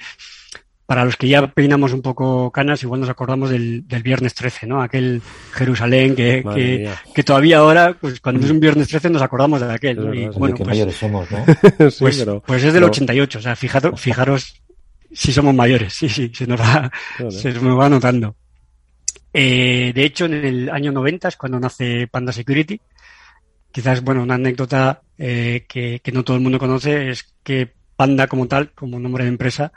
[0.85, 4.67] para los que ya peinamos un poco canas, igual nos acordamos del, del viernes 13,
[4.67, 4.81] ¿no?
[4.81, 5.21] Aquel
[5.53, 9.73] Jerusalén que, que, que, todavía ahora, pues cuando es un viernes 13 nos acordamos de
[9.73, 9.97] aquel.
[9.97, 10.13] ¿no?
[10.13, 11.43] Y, bueno, pues, mayores somos, ¿no?
[11.77, 14.61] pues, sí, pero, pues es del 88, o sea, fijaros, fijaros
[15.15, 17.31] si somos mayores, sí, sí, se nos va, claro.
[17.31, 18.35] se nos va notando.
[19.33, 22.79] Eh, de hecho, en el año 90 es cuando nace Panda Security.
[23.71, 28.27] Quizás, bueno, una anécdota eh, que, que no todo el mundo conoce es que Panda
[28.27, 29.71] como tal, como nombre de empresa,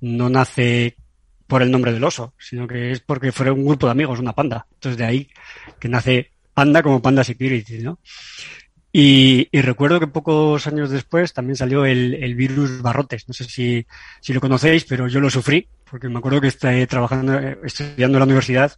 [0.00, 0.96] no nace
[1.46, 4.32] por el nombre del oso, sino que es porque fue un grupo de amigos, una
[4.32, 4.66] panda.
[4.72, 5.28] Entonces de ahí
[5.78, 7.98] que nace Panda como Panda Security, ¿no?
[8.96, 13.26] Y, y recuerdo que pocos años después también salió el, el, virus Barrotes.
[13.26, 13.84] No sé si,
[14.20, 18.20] si lo conocéis, pero yo lo sufrí, porque me acuerdo que estoy trabajando, estudiando en
[18.20, 18.72] la universidad,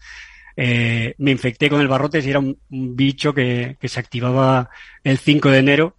[0.57, 4.71] eh, me infecté con el Barrotes y era un, un bicho que, que, se activaba
[5.05, 5.97] el 5 de enero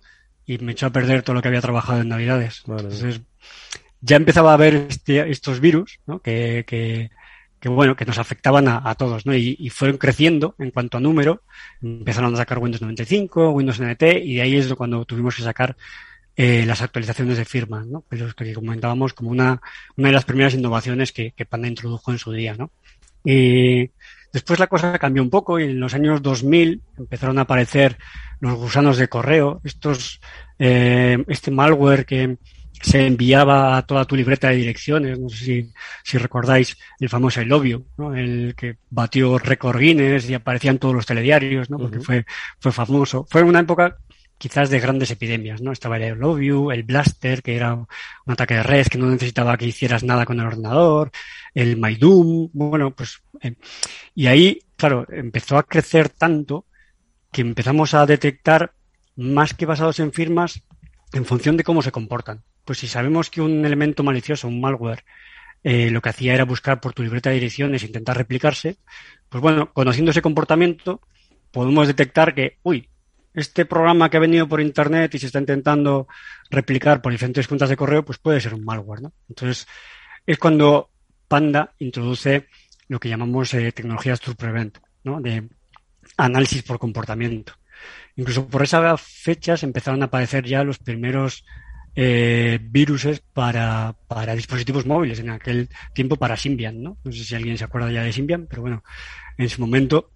[0.48, 2.64] y me echó a perder todo lo que había trabajado en Navidades.
[2.66, 2.86] Vale.
[2.86, 3.22] Entonces,
[4.02, 6.24] ya empezaba a haber este, estos virus, ¿no?
[6.24, 7.12] que, que,
[7.60, 9.36] que, bueno, que nos afectaban a, a todos, ¿no?
[9.36, 11.42] Y, y, fueron creciendo en cuanto a número.
[11.82, 15.76] Empezaron a sacar Windows 95, Windows NT, y de ahí es cuando tuvimos que sacar
[16.40, 18.04] eh, las actualizaciones de firma, ¿no?
[18.08, 19.60] Pero que comentábamos como una,
[19.96, 22.70] una de las primeras innovaciones que, que Panda introdujo en su día, ¿no?
[23.24, 23.90] Y
[24.32, 27.98] después la cosa cambió un poco y en los años 2000 empezaron a aparecer
[28.40, 30.22] los gusanos de correo, estos,
[30.60, 32.38] eh, este malware que,
[32.82, 35.20] se enviaba a toda tu libreta de direcciones.
[35.20, 38.16] No sé si, si recordáis el famoso Love You, ¿no?
[38.16, 41.78] el que batió récord Guinness y aparecía en todos los telediarios, ¿no?
[41.78, 42.06] porque uh -huh.
[42.06, 42.26] fue,
[42.60, 43.26] fue famoso.
[43.30, 43.98] Fue una época
[44.38, 45.72] quizás de grandes epidemias, ¿no?
[45.72, 47.88] Estaba el I Love You, el Blaster, que era un
[48.28, 51.12] ataque de red que no necesitaba que hicieras nada con el ordenador,
[51.54, 53.56] el My Doom, bueno, pues, eh,
[54.14, 56.66] y ahí, claro, empezó a crecer tanto
[57.32, 58.74] que empezamos a detectar
[59.16, 60.62] más que basados en firmas
[61.14, 62.44] en función de cómo se comportan.
[62.68, 65.06] Pues si sabemos que un elemento malicioso, un malware,
[65.64, 68.76] eh, lo que hacía era buscar por tu libreta de direcciones e intentar replicarse,
[69.30, 71.00] pues bueno, conociendo ese comportamiento,
[71.52, 72.90] podemos detectar que, uy,
[73.34, 76.10] este programa que ha venido por internet y se está intentando
[76.50, 79.14] replicar por diferentes cuentas de correo, pues puede ser un malware, ¿no?
[79.30, 79.66] Entonces,
[80.26, 80.90] es cuando
[81.30, 82.50] Panda introduce
[82.90, 85.22] lo que llamamos eh, tecnologías to prevent, ¿no?
[85.22, 85.48] De
[86.18, 87.54] análisis por comportamiento.
[88.18, 91.46] Incluso por esas fechas empezaron a aparecer ya los primeros
[92.00, 96.98] eh, viruses para, para, dispositivos móviles, en aquel tiempo para Symbian, ¿no?
[97.04, 98.84] No sé si alguien se acuerda ya de Symbian, pero bueno,
[99.36, 100.12] en su momento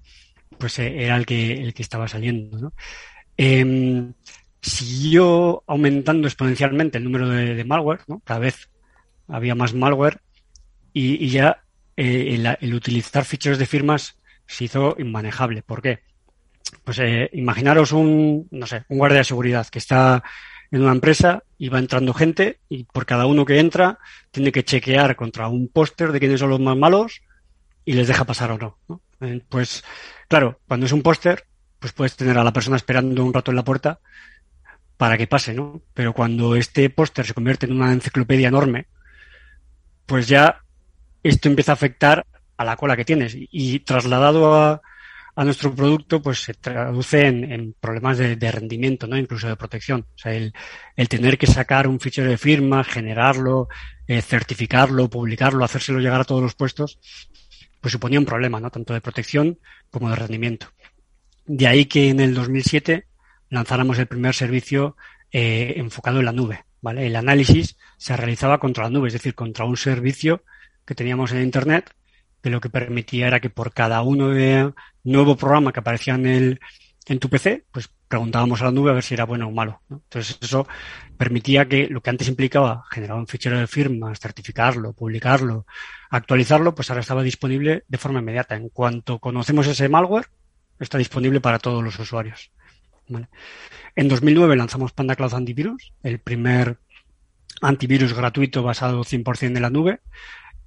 [0.60, 2.74] pues eh, era el que, el que estaba saliendo, ¿no?
[3.36, 4.12] Eh,
[4.62, 8.02] siguió aumentando exponencialmente el número de, malware.
[8.24, 8.70] Cada vez
[9.28, 10.22] había más malware
[10.94, 11.64] y, y ya
[11.98, 15.64] eh, el, el, utilizar ficheros de firmas se hizo inmanejable.
[15.64, 16.02] ¿Por qué?
[16.84, 20.24] Pues eh, imaginaros un, no sé, un guardia de seguridad que está
[20.72, 24.00] en una empresa y va entrando gente y por cada uno que entra
[24.32, 27.22] tiene que chequear contra un póster de quiénes son los más malos
[27.86, 28.80] y les deja pasar o no.
[29.20, 29.84] Eh, pues
[30.28, 31.46] claro, cuando es un póster,
[31.78, 34.00] pues puedes tener a la persona esperando un rato en la puerta
[34.98, 35.84] para que pase, ¿no?
[35.94, 38.88] Pero cuando este póster se convierte en una enciclopedia enorme,
[40.08, 40.64] pues ya
[41.22, 42.26] esto empieza a afectar
[42.58, 44.82] a la cola que tienes y, y trasladado a,
[45.42, 49.18] a nuestro producto pues se traduce en, problemas de, rendimiento, ¿no?
[49.18, 50.06] Incluso de protección.
[50.14, 50.54] O sea, el,
[50.96, 53.68] el, tener que sacar un fichero de firma, generarlo,
[54.06, 57.00] eh, certificarlo, publicarlo, hacérselo llegar a todos los puestos,
[57.80, 58.70] pues suponía un problema, ¿no?
[58.70, 59.58] Tanto de protección
[59.90, 60.68] como de rendimiento.
[61.48, 63.08] De ahí que en el 2007
[63.50, 64.96] lanzáramos el primer servicio
[65.32, 67.08] eh, enfocado en la nube, ¿vale?
[67.08, 70.44] El análisis se realizaba contra la nube, es decir, contra un servicio
[70.86, 71.96] que teníamos en Internet
[72.42, 74.74] que lo que permitía era que por cada uno de
[75.04, 76.60] nuevo programa que aparecía en el
[77.08, 79.82] en tu PC, pues preguntábamos a la nube a ver si era bueno o malo.
[79.90, 80.68] Entonces eso
[81.18, 85.66] permitía que lo que antes implicaba generar un fichero de firmas, certificarlo, publicarlo,
[86.10, 88.56] actualizarlo, pues ahora estaba disponible de forma inmediata.
[88.56, 90.28] En cuanto conocemos ese malware,
[90.80, 92.52] está disponible para todos los usuarios.
[93.96, 96.78] En 2009 lanzamos Panda Cloud Antivirus, el primer
[97.62, 100.00] antivirus gratuito basado 100% en la nube,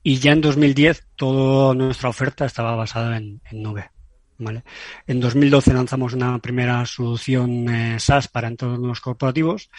[0.05, 3.91] y ya en 2010 toda nuestra oferta estaba basada en, en nube.
[4.39, 4.63] ¿vale?
[5.07, 9.71] En 2012 lanzamos una primera solución eh, SaaS para entornos corporativos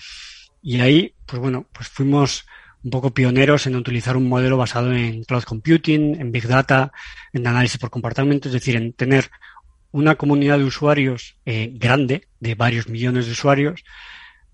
[0.64, 2.48] y ahí, pues bueno, pues fuimos
[2.84, 6.92] un poco pioneros en utilizar un modelo basado en cloud computing, en big data,
[7.32, 9.30] en análisis por comportamiento, es decir, en tener
[9.92, 13.84] una comunidad de usuarios eh, grande, de varios millones de usuarios,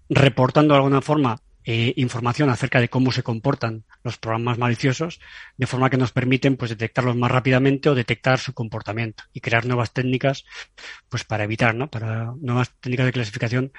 [0.09, 5.19] reportando de alguna forma eh, información acerca de cómo se comportan los programas maliciosos,
[5.57, 9.65] de forma que nos permiten pues detectarlos más rápidamente o detectar su comportamiento y crear
[9.65, 10.45] nuevas técnicas
[11.09, 11.89] pues para evitar, ¿no?
[11.89, 13.71] Para nuevas técnicas de clasificación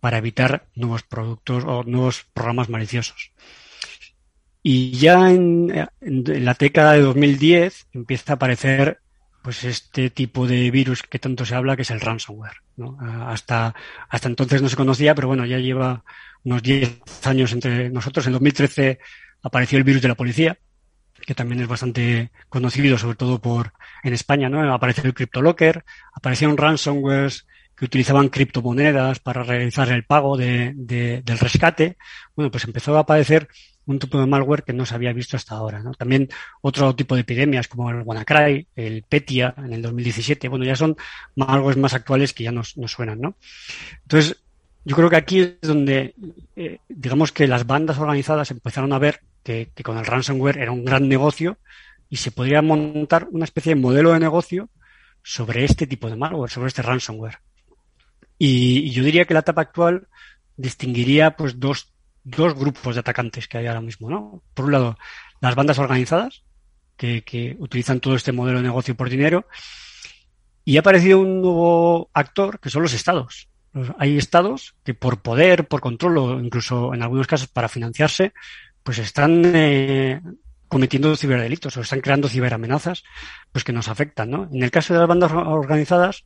[0.00, 3.32] para evitar nuevos productos o nuevos programas maliciosos.
[4.62, 9.00] Y ya en, la década de 2010 empieza a aparecer
[9.42, 12.58] pues este tipo de virus que tanto se habla, que es el ransomware.
[12.76, 12.98] ¿no?
[13.26, 13.74] Hasta,
[14.08, 16.04] hasta entonces no se conocía, pero bueno, ya lleva
[16.44, 18.26] unos 10 años entre nosotros.
[18.26, 18.98] En 2013
[19.42, 20.58] apareció el virus de la policía,
[21.26, 23.72] que también es bastante conocido, sobre todo por
[24.02, 24.72] en España, ¿no?
[24.72, 31.38] Apareció el CryptoLocker, aparecieron ransomwares que utilizaban criptomonedas para realizar el pago de, de, del
[31.38, 31.96] rescate.
[32.36, 33.48] Bueno, pues empezó a aparecer
[33.86, 35.80] un tipo de malware que no se había visto hasta ahora.
[35.80, 35.92] ¿no?
[35.94, 36.28] También
[36.60, 40.96] otro tipo de epidemias como el WannaCry, el PETIA en el 2017, bueno, ya son
[41.36, 43.36] malwares más actuales que ya nos, nos suenan, ¿no?
[44.02, 44.39] Entonces,
[44.84, 46.14] yo creo que aquí es donde,
[46.56, 50.84] eh, digamos que las bandas organizadas empezaron a ver que, con el ransomware era un
[50.84, 51.58] gran negocio
[52.08, 54.70] y se podría montar una especie de modelo de negocio
[55.22, 57.38] sobre este tipo de malware, sobre este ransomware.
[58.38, 60.08] Y, y yo diría que la etapa actual
[60.56, 61.92] distinguiría pues dos,
[62.24, 64.42] dos grupos de atacantes que hay ahora mismo, ¿no?
[64.54, 64.98] Por un lado,
[65.42, 66.42] las bandas organizadas,
[66.96, 69.46] que, que utilizan todo este modelo de negocio por dinero,
[70.64, 73.49] y ha aparecido un nuevo actor que son los estados
[73.98, 78.32] hay estados que por poder, por control o incluso en algunos casos para financiarse,
[78.82, 80.20] pues están eh,
[80.68, 83.04] cometiendo ciberdelitos o están creando ciberamenazas
[83.52, 84.48] pues que nos afectan, ¿no?
[84.52, 86.24] En el caso de las bandas organizadas,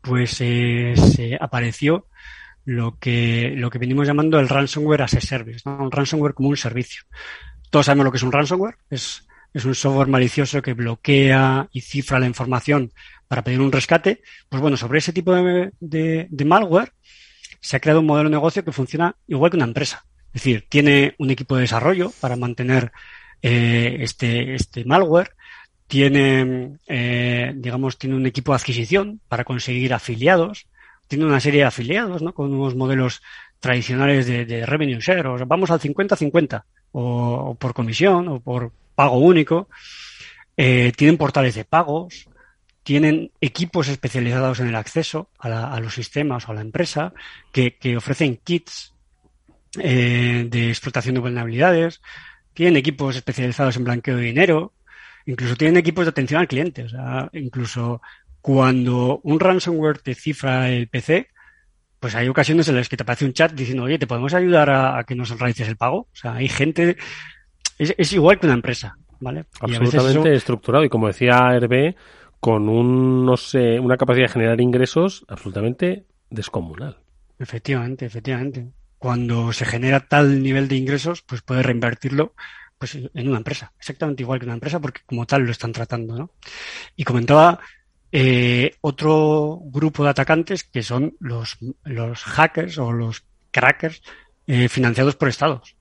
[0.00, 2.06] pues eh, se apareció
[2.64, 5.68] lo que, lo que venimos llamando el ransomware as a service.
[5.68, 7.02] Un ransomware como un servicio.
[7.70, 11.80] Todos sabemos lo que es un ransomware, es, es un software malicioso que bloquea y
[11.80, 12.92] cifra la información
[13.28, 16.92] para pedir un rescate, pues bueno, sobre ese tipo de, de, malware
[17.60, 20.04] se ha creado un modelo de negocio que funciona igual que una empresa.
[20.28, 22.92] Es decir, tiene un equipo de desarrollo para mantener
[23.42, 25.32] eh, este, este malware,
[25.86, 30.66] tiene, eh, digamos, tiene un equipo de adquisición para conseguir afiliados,
[31.08, 32.32] tiene una serie de afiliados, ¿no?
[32.32, 33.22] Con unos modelos
[33.60, 37.02] tradicionales de, revenue share, vamos al 50-50, o,
[37.50, 39.68] o, por comisión, o por pago único.
[40.56, 42.28] Eh, tienen portales de pagos,
[42.82, 47.12] tienen equipos especializados en el acceso a, la, a los sistemas o a la empresa
[47.52, 48.92] que, ofrecen kits
[49.78, 52.02] eh, de explotación de vulnerabilidades,
[52.54, 54.74] tienen equipos especializados en blanqueo de dinero,
[55.26, 56.82] incluso tienen equipos de atención al cliente.
[56.84, 58.02] O sea, incluso
[58.40, 61.28] cuando un ransomware te cifra el PC,
[62.00, 64.68] pues hay ocasiones en las que te aparece un chat diciendo, oye, ¿te podemos ayudar
[64.70, 66.08] a, a que nos realices el pago?
[66.12, 66.96] O sea, hay gente,
[67.78, 69.44] es, es igual que una empresa, ¿vale?
[69.60, 70.36] Absolutamente eso...
[70.36, 71.96] estructurado y como decía Hervé,
[72.40, 76.98] con un, no sé, una capacidad de generar ingresos absolutamente descomunal.
[77.38, 78.66] Efectivamente, efectivamente.
[78.98, 82.34] Cuando se genera tal nivel de ingresos, pues puede reinvertirlo
[82.78, 86.16] pues en una empresa, exactamente igual que una empresa, porque como tal lo están tratando,
[86.16, 86.30] ¿no?
[86.96, 87.60] Y comentaba
[88.10, 94.02] eh, otro grupo de atacantes que son los, los hackers o los crackers
[94.48, 95.76] eh, financiados por estados,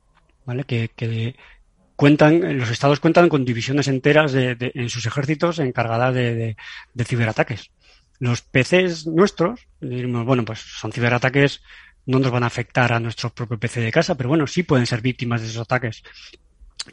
[0.45, 0.63] ¿vale?
[0.63, 1.35] Que, que
[2.01, 6.57] cuentan, los estados cuentan con divisiones enteras de, de, en sus ejércitos encargadas de,
[6.95, 7.69] de, ciberataques.
[8.17, 11.61] Los PCs nuestros, bueno, pues son ciberataques,
[12.07, 14.87] no nos van a afectar a nuestro propio PC de casa, pero bueno, sí pueden
[14.87, 16.01] ser víctimas de esos ataques.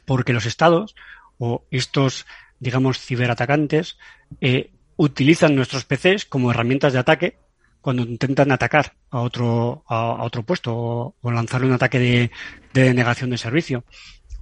[0.05, 0.95] Porque los estados
[1.39, 2.27] o estos,
[2.61, 3.97] digamos, ciberatacantes
[4.43, 7.39] eh, utilizan nuestros PCs como herramientas de ataque
[7.81, 12.31] cuando intentan atacar a otro, a, otro puesto o, o, lanzarle un ataque de,
[12.75, 13.85] de negación de servicio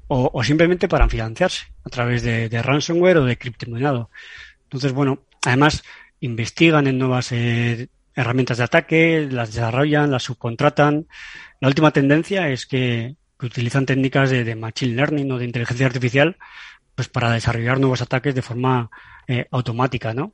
[0.09, 4.11] o, o simplemente para financiarse a través de, de ransomware o de criptomonado.
[4.65, 5.83] Entonces, bueno, además
[6.21, 11.07] investigan en nuevas eh, herramientas de ataque, las desarrollan, las subcontratan.
[11.61, 15.87] La última tendencia es que, que utilizan técnicas de, de, machine learning o de inteligencia
[15.87, 16.37] artificial
[16.95, 18.91] pues para desarrollar nuevos ataques de forma
[19.29, 20.33] eh, automática, ¿no?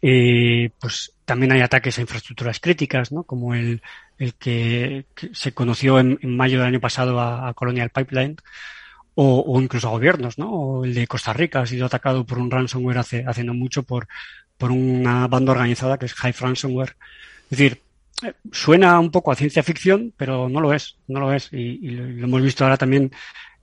[0.00, 3.24] Eh, pues también hay ataques a infraestructuras críticas, ¿no?
[3.24, 3.82] Como el,
[4.20, 8.36] el que, se conoció en, mayo del año pasado a, a Colonial Pipeline,
[9.14, 10.50] o, incluso a gobiernos, ¿no?
[10.50, 13.82] O el de Costa Rica ha sido atacado por un ransomware hace, hace no mucho
[13.82, 14.08] por,
[14.56, 16.96] por una banda organizada que es Hive Ransomware.
[17.50, 17.82] Es decir,
[18.52, 21.52] suena un poco a ciencia ficción, pero no lo es, no lo es.
[21.52, 23.10] Y, y lo hemos visto ahora también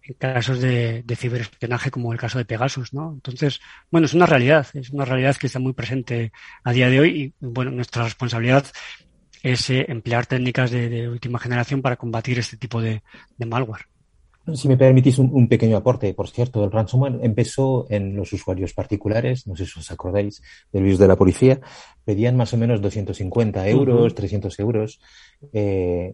[0.04, 3.14] en casos de, de, ciberespionaje como el caso de Pegasus, ¿no?
[3.14, 3.60] Entonces,
[3.92, 6.32] bueno, es una realidad, es una realidad que está muy presente
[6.64, 8.66] a día de hoy y, bueno, nuestra responsabilidad
[9.44, 13.02] es eh, emplear técnicas de, de, última generación para combatir este tipo de,
[13.38, 13.86] de malware.
[14.54, 18.74] Si me permitís un, un, pequeño aporte, por cierto, el ransomware empezó en los usuarios
[18.74, 21.60] particulares, no sé si os acordáis del virus de la policía,
[22.06, 24.16] pedían más o menos 250 euros, uh -huh.
[24.16, 25.02] 300 euros,
[25.52, 26.14] eh,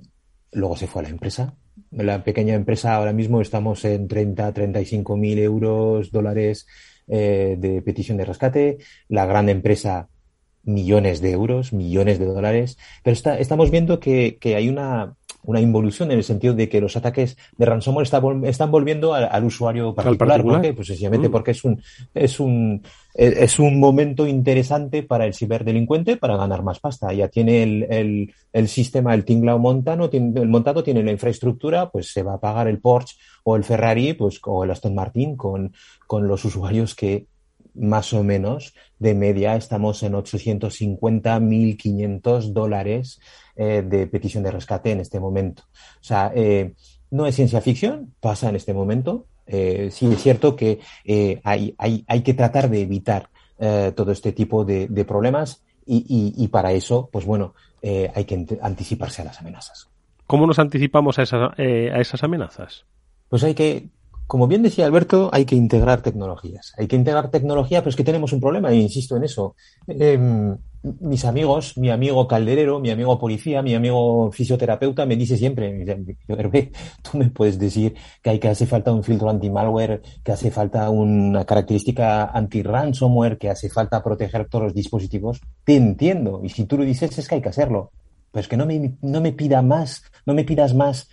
[0.51, 1.55] luego se fue a la empresa.
[1.91, 6.65] La pequeña empresa ahora mismo estamos en 30, 35 mil euros, dólares
[7.07, 8.77] eh, de petición de rescate.
[9.09, 10.09] La gran empresa
[10.63, 15.59] millones de euros, millones de dólares, pero está, estamos viendo que, que hay una, una
[15.59, 18.07] involución en el sentido de que los ataques de ransomware
[18.45, 20.41] están volviendo al, usuario particular.
[20.41, 20.73] ¿Por qué?
[20.73, 21.31] Pues sencillamente mm.
[21.31, 21.81] porque es un,
[22.13, 22.81] es un,
[23.13, 27.13] es un momento interesante para el ciberdelincuente para ganar más pasta.
[27.13, 31.89] Ya tiene el, el, el sistema, el tinglao montano, tiene, el montado tiene la infraestructura,
[31.89, 35.35] pues se va a pagar el Porsche o el Ferrari, pues, o el Aston Martin
[35.35, 35.73] con,
[36.07, 37.27] con los usuarios que
[37.75, 43.19] más o menos de media estamos en 850, 1.500 dólares
[43.55, 45.63] eh, de petición de rescate en este momento.
[46.01, 46.73] O sea, eh,
[47.11, 49.27] no es ciencia ficción, pasa en este momento.
[49.45, 50.79] Eh, sí es cierto que
[51.43, 53.29] hay, hay, hay, que tratar de evitar
[53.95, 58.45] todo este tipo de, de problemas y, y, y, para eso, pues bueno, hay que
[58.61, 59.89] anticiparse a las amenazas.
[60.27, 62.85] ¿Cómo nos anticipamos a esas, a esas amenazas?
[63.29, 63.89] Pues hay que
[64.27, 66.73] como bien decía Alberto, hay que integrar tecnologías.
[66.77, 69.55] Hay que integrar tecnología, pero es que tenemos un problema, e insisto en eso.
[69.87, 70.57] Em,
[70.99, 75.85] mis amigos, mi amigo calderero, mi amigo policía, mi amigo fisioterapeuta me dice siempre,
[77.01, 80.89] tú me puedes decir que hay que hace falta un filtro anti-malware, que hace falta
[80.89, 85.39] una característica anti-ransomware, que hace falta proteger todos los dispositivos.
[85.63, 86.41] Te entiendo.
[86.43, 87.91] Y si tú lo dices, es que hay que hacerlo.
[88.31, 91.07] Pero es que no me, no me pida más, no me pidas más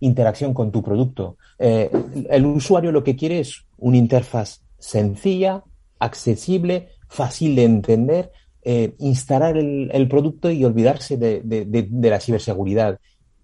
[0.00, 1.36] interacción con tu producto.
[1.58, 1.90] Eh,
[2.30, 5.64] el usuario lo que quiere es una interfaz sencilla,
[5.98, 12.98] accesible, fácil de entender, eh, instalar el, producto y olvidarse de, la ciberseguridad.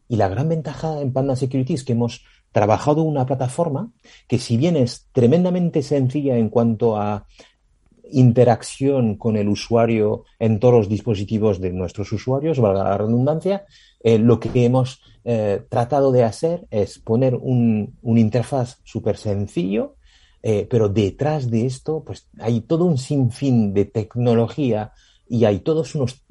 [0.09, 3.91] Y la gran ventaja en Panda Security es que hemos trabajado una plataforma
[4.29, 7.27] que si bien es tremendamente sencilla en cuanto a
[8.13, 13.65] interacción con el usuario en todos los dispositivos de nuestros usuarios, valga la redundancia,
[14.03, 19.97] eh, lo que hemos eh, tratado de hacer es poner un, interfaz súper sencillo,
[20.43, 24.93] eh, pero detrás de esto, pues hay todo un sinfín de tecnología
[25.29, 26.23] y hay todos unos,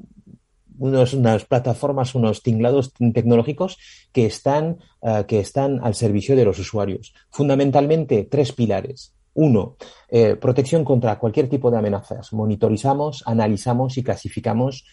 [0.77, 3.77] unas plataformas, unos tinglados tecnológicos
[4.11, 4.79] que están,
[5.27, 7.13] que están al servicio de los usuarios.
[7.29, 9.13] Fundamentalmente, tres pilares.
[9.33, 9.77] Uno,
[10.09, 12.33] eh, protección contra cualquier tipo de amenazas.
[12.33, 14.85] Monitorizamos, analizamos y clasificamos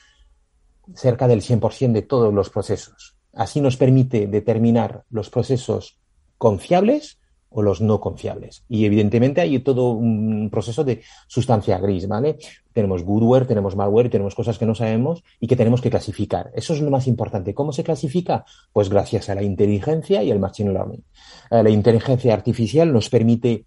[0.95, 3.16] cerca del 100% de todos los procesos.
[3.32, 5.99] Así nos permite determinar los procesos
[6.39, 7.18] confiables
[7.51, 8.64] o los no confiables.
[8.68, 12.36] Y evidentemente hay todo un proceso de sustancia gris, ¿vale?
[12.72, 16.51] Tenemos goodware, tenemos malware, tenemos cosas que no sabemos y que tenemos que clasificar.
[16.55, 17.55] Eso es lo más importante.
[17.55, 18.45] ¿Cómo se clasifica?
[18.72, 21.05] Pues gracias a la inteligencia y al machine learning.
[21.51, 23.64] Eh, la inteligencia artificial nos permite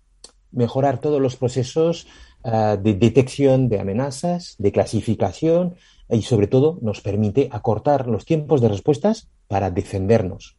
[0.51, 2.07] mejorar todos los procesos
[2.43, 5.75] uh, de detección de amenazas, de clasificación
[6.09, 10.57] y sobre todo nos permite acortar los tiempos de respuestas para defendernos.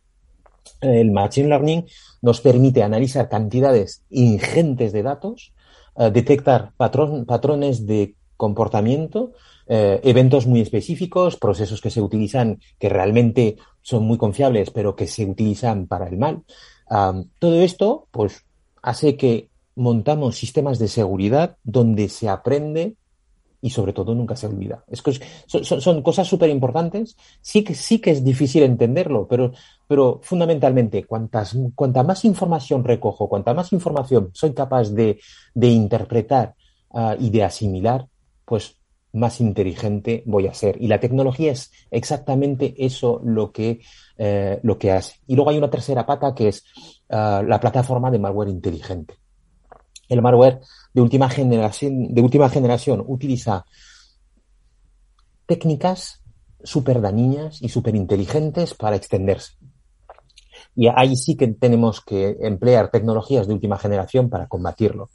[0.80, 1.86] El Machine Learning
[2.22, 5.53] nos permite analizar cantidades ingentes de datos,
[5.95, 9.32] uh, detectar patrones de comportamiento,
[9.68, 15.07] eh, eventos muy específicos, procesos que se utilizan que realmente son muy confiables, pero que
[15.07, 16.43] se utilizan para el mal.
[16.90, 18.45] Um, todo esto, pues,
[18.82, 22.97] hace que montamos sistemas de seguridad donde se aprende
[23.64, 24.85] y sobre todo nunca se olvida.
[24.89, 25.12] Es que
[25.47, 27.16] son, son, cosas súper importantes.
[27.41, 29.53] Sí que, sí que es difícil entenderlo, pero,
[29.87, 35.20] pero fundamentalmente, cuantas, cuanta más información recojo, cuanta más información soy capaz de,
[35.55, 36.57] de interpretar
[36.91, 38.09] uh, y de asimilar,
[38.45, 38.77] pues
[39.12, 40.83] más inteligente voy a ser.
[40.83, 43.81] Y la tecnología es exactamente eso lo que,
[44.18, 45.20] eh, lo que hace.
[45.29, 46.64] Y luego hay una tercera pata que es
[47.11, 49.22] uh, la plataforma de malware inteligente
[50.12, 50.60] el malware
[50.92, 53.64] de última generación, utiliza
[55.46, 56.22] técnicas
[56.62, 59.54] súper dañinas y súper inteligentes para extenderse.
[60.74, 65.10] Y ahí sí que tenemos que emplear tecnologías de última generación para combatirlo.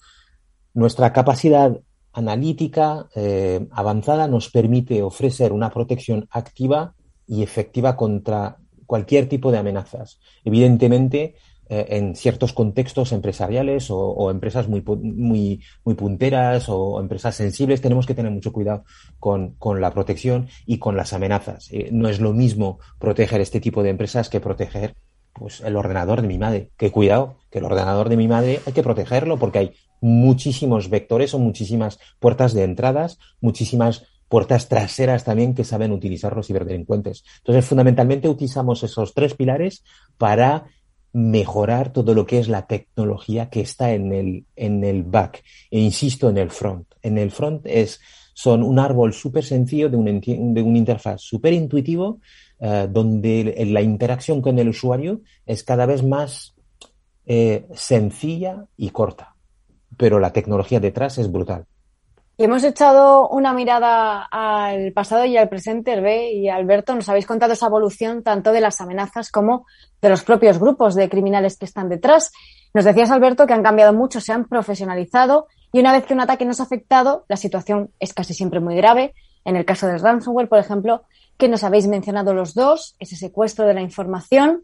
[0.73, 1.79] Nuestra capacidad
[2.13, 6.93] analítica eh, avanzada nos permite ofrecer una protección activa
[7.27, 10.19] y efectiva contra cualquier tipo de amenazas.
[10.43, 11.35] Evidentemente,
[11.69, 18.05] en ciertos contextos empresariales o, o, empresas muy, muy, muy punteras o empresas sensibles, tenemos
[18.05, 18.83] que tener mucho cuidado
[19.19, 21.69] con, con la protección y con las amenazas.
[21.71, 24.95] Eh, no es lo mismo proteger este tipo de empresas que proteger
[25.33, 26.71] pues, el ordenador de mi madre.
[26.77, 31.33] Que cuidado, que el ordenador de mi madre hay que protegerlo porque hay muchísimos vectores
[31.33, 37.23] o muchísimas puertas de entradas, muchísimas puertas traseras también que saben utilizar los ciberdelincuentes.
[37.37, 39.83] Entonces, fundamentalmente utilizamos esos tres pilares
[40.17, 40.65] para
[41.17, 45.43] mejorar todo lo que es la tecnología que está en el, en el back.
[45.71, 46.85] E insisto en el front.
[47.01, 47.99] En el front es,
[48.35, 50.21] son un árbol súper sencillo de un,
[50.53, 52.19] de un interfaz súper intuitivo,
[52.59, 56.53] eh, donde la interacción con el usuario es cada vez más
[57.25, 59.35] eh, sencilla y corta.
[59.97, 61.65] Pero la tecnología detrás es brutal.
[62.39, 66.93] Y hemos echado una mirada al pasado y al presente, Hervé y Alberto.
[66.93, 69.65] Nos habéis contado esa evolución tanto de las amenazas como
[70.03, 72.31] de los propios grupos de criminales que están detrás.
[72.75, 76.21] Nos decías, Alberto, que han cambiado mucho, se han profesionalizado y una vez que un
[76.21, 79.15] ataque nos ha afectado, la situación es casi siempre muy grave.
[79.43, 81.05] En el caso del ransomware, por ejemplo,
[81.39, 84.61] que nos habéis mencionado los dos, ese secuestro de la información,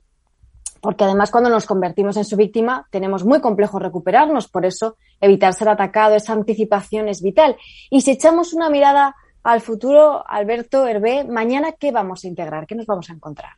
[0.83, 5.53] porque además cuando nos convertimos en su víctima tenemos muy complejo recuperarnos, por eso evitar
[5.53, 7.55] ser atacado, esa anticipación es vital.
[7.89, 12.67] Y si echamos una mirada al futuro, Alberto, Hervé, mañana, ¿qué vamos a integrar?
[12.67, 13.53] ¿Qué nos vamos a encontrar?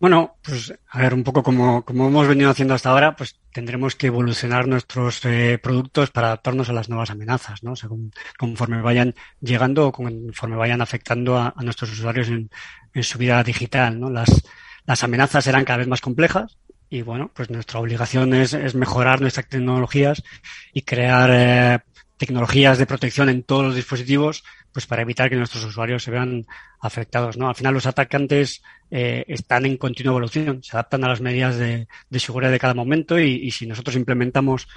[0.00, 3.96] Bueno, pues a ver, un poco como, como hemos venido haciendo hasta ahora, pues tendremos
[3.96, 7.72] que evolucionar nuestros eh, productos para adaptarnos a las nuevas amenazas, ¿no?
[7.72, 7.98] O
[8.38, 12.50] conforme vayan llegando o conforme vayan afectando a, nuestros usuarios en,
[12.94, 14.08] en, su vida digital, ¿no?
[14.08, 14.42] Las,
[14.86, 16.56] las amenazas serán cada vez más complejas
[16.90, 20.22] y bueno, pues nuestra obligación es, es mejorar nuestras tecnologías
[20.72, 21.78] y crear eh,
[22.16, 26.46] tecnologías de protección en todos los dispositivos pues para evitar que nuestros usuarios se vean
[26.80, 27.48] afectados, ¿no?
[27.48, 31.88] Al final los atacantes eh, están en continua evolución, se adaptan a las medidas de,
[32.18, 34.68] seguridad de cada momento y, si nosotros implementamos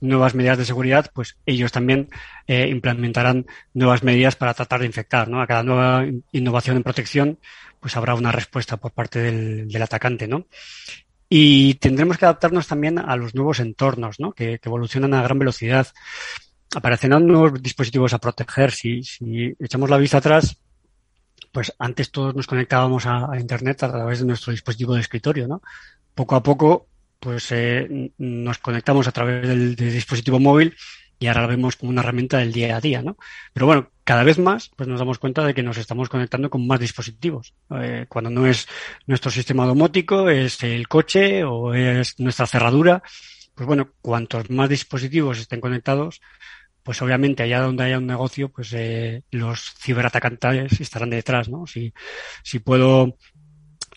[0.00, 2.08] nuevas medidas de seguridad, pues ellos también
[2.46, 5.40] eh, implementarán nuevas medidas para tratar de infectar, ¿no?
[5.40, 7.38] A cada nueva innovación en protección,
[7.80, 10.46] pues habrá una respuesta por parte del, del atacante, ¿no?
[11.28, 14.32] Y tendremos que adaptarnos también a los nuevos entornos, ¿no?
[14.32, 15.88] Que, evolucionan a gran velocidad
[16.74, 18.70] aparecerán nuevos dispositivos a proteger.
[18.70, 20.58] Si, si echamos la vista atrás,
[21.52, 25.62] pues antes todos nos conectábamos a, Internet a través de nuestro dispositivo de escritorio, ¿no?
[26.14, 26.86] Poco a poco,
[27.18, 30.76] pues eh, nos conectamos a través del, dispositivo móvil
[31.18, 33.16] y ahora lo vemos como una herramienta del día a día, ¿no?
[33.52, 36.66] Pero bueno, cada vez más, pues nos damos cuenta de que nos estamos conectando con
[36.66, 37.54] más dispositivos.
[37.80, 38.68] Eh, cuando no es
[39.06, 43.02] nuestro sistema domótico, es el coche o es nuestra cerradura,
[43.54, 46.20] pues bueno, cuantos más dispositivos estén conectados,
[46.82, 51.66] pues obviamente allá donde haya un negocio, pues eh, los ciberatacantes estarán detrás, ¿no?
[51.66, 51.92] Si,
[52.44, 53.16] si puedo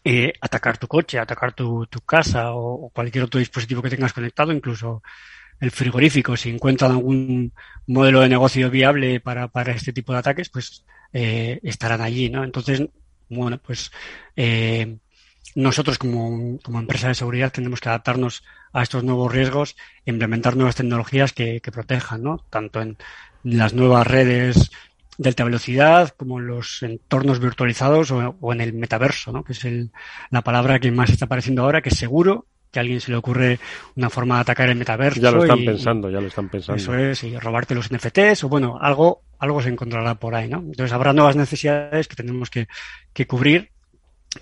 [0.03, 4.51] eh, atacar tu coche, atacar tu, tu casa o, cualquier otro dispositivo que tengas conectado,
[4.51, 5.03] incluso
[5.59, 7.53] el frigorífico, si encuentran algún
[7.87, 12.43] modelo de negocio viable para, para este tipo de ataques, pues eh, estarán allí, ¿no?
[12.43, 12.87] Entonces,
[13.29, 13.91] bueno, pues
[14.35, 14.97] eh,
[15.55, 20.55] nosotros como, como, empresa de seguridad tenemos que adaptarnos a estos nuevos riesgos e implementar
[20.55, 22.45] nuevas tecnologías que, que protejan, ¿no?
[22.49, 22.97] Tanto en
[23.43, 24.71] las nuevas redes
[25.17, 29.43] de alta velocidad como en los entornos virtualizados o, o en el metaverso, ¿no?
[29.43, 29.91] Que es el,
[30.29, 33.59] la palabra que más está apareciendo ahora, que seguro que a alguien se le ocurre
[33.95, 35.19] una forma de atacar el metaverso.
[35.19, 36.81] Ya lo están pensando, ya lo están pensando.
[36.81, 40.59] Eso es, y robarte los NFTs o bueno, algo, algo se encontrará por ahí, ¿no?
[40.59, 42.67] Entonces habrá nuevas necesidades que tendremos que,
[43.13, 43.71] que cubrir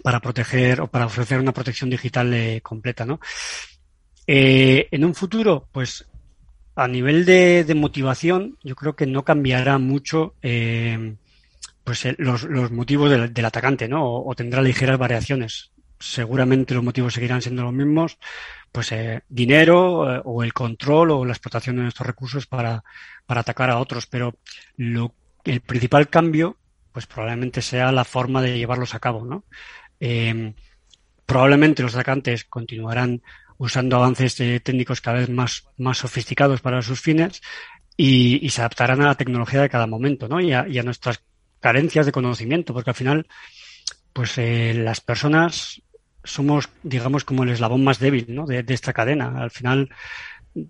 [0.03, 3.19] para proteger o para ofrecer una protección digital eh, completa, ¿no?
[4.25, 6.05] Eh, en un futuro, pues
[6.75, 11.15] a nivel de, de, motivación, yo creo que no cambiará mucho eh,
[11.84, 14.05] pues los, los, motivos del, del, atacante, ¿no?
[14.05, 15.71] O, o, tendrá ligeras variaciones.
[15.99, 18.17] Seguramente los motivos seguirán siendo los mismos,
[18.71, 22.83] pues eh, dinero eh, o el control o la explotación de nuestros recursos para,
[23.25, 24.35] para atacar a otros, pero
[24.75, 26.57] lo, el principal cambio
[26.97, 29.43] pues probablemente sea la forma de llevarlos a cabo, ¿no?
[29.99, 30.51] Eh,
[31.27, 33.21] probablemente los atacantes continuarán
[33.59, 37.43] usando avances eh, técnicos cada vez más, más sofisticados para sus fines
[37.95, 40.41] y, se adaptarán a la tecnología de cada momento, ¿no?
[40.41, 41.21] Y a, nuestras
[41.59, 43.27] carencias de conocimiento, porque al final,
[44.11, 45.83] pues las personas
[46.28, 48.25] somos, digamos, como el eslabón más débil.
[48.47, 49.34] De, esta cadena.
[49.41, 49.89] Al final,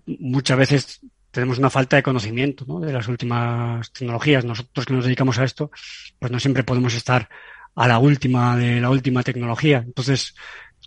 [0.06, 1.00] muchas veces
[1.30, 2.80] tenemos una falta de conocimiento ¿no?
[2.80, 4.44] de las últimas tecnologías.
[4.44, 5.70] Nosotros que nos dedicamos a esto,
[6.18, 7.28] pues no siempre podemos estar
[7.74, 9.82] a la última de la última tecnología.
[9.84, 10.34] Entonces,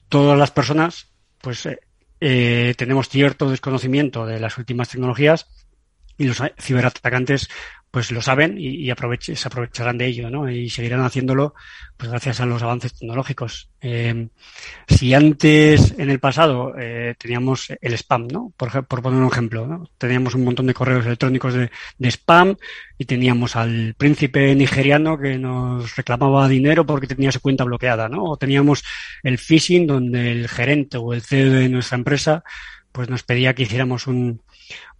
[0.10, 1.08] todas las personas,
[1.40, 1.80] pues eh,
[2.20, 5.48] eh tenemos cierto desconocimiento de las últimas tecnologías
[6.18, 7.50] y los ciberatacantes
[7.92, 10.50] pues lo saben y, y se aprovecharán de ello, ¿no?
[10.50, 11.54] Y seguirán haciéndolo,
[11.98, 13.70] pues gracias a los avances tecnológicos.
[13.82, 14.30] Eh,
[14.88, 18.54] si antes, en el pasado, eh, teníamos el spam, ¿no?
[18.56, 19.90] Por, por, poner un ejemplo, ¿no?
[19.98, 22.56] Teníamos un montón de correos electrónicos de, de, spam
[22.98, 28.24] y teníamos al príncipe nigeriano que nos reclamaba dinero porque tenía su cuenta bloqueada, ¿no?
[28.24, 28.84] O teníamos
[29.22, 32.44] el phishing donde el gerente o el CEO de nuestra empresa
[32.92, 34.42] pues nos pedía que hiciéramos un,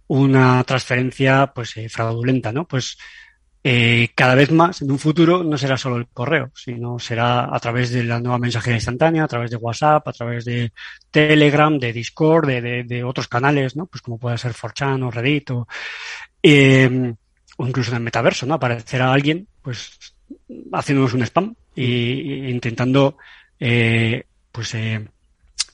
[0.08, 2.66] una transferencia pues eh, fraudulenta, ¿no?
[2.66, 2.98] Pues
[3.64, 7.60] eh, cada vez más en un futuro no será solo el correo, sino será a
[7.60, 10.72] través de la nueva mensajería instantánea, a través de WhatsApp, a través de
[11.10, 13.86] Telegram, de Discord, de, de, otros canales, ¿no?
[13.86, 15.68] Pues como puede ser 4chan o Reddit o,
[16.42, 17.14] eh,
[17.56, 18.54] o incluso en el metaverso, ¿no?
[18.54, 19.96] Aparecerá alguien, pues,
[20.72, 23.16] haciéndonos un spam e, intentando,
[23.60, 25.06] eh, pues, eh,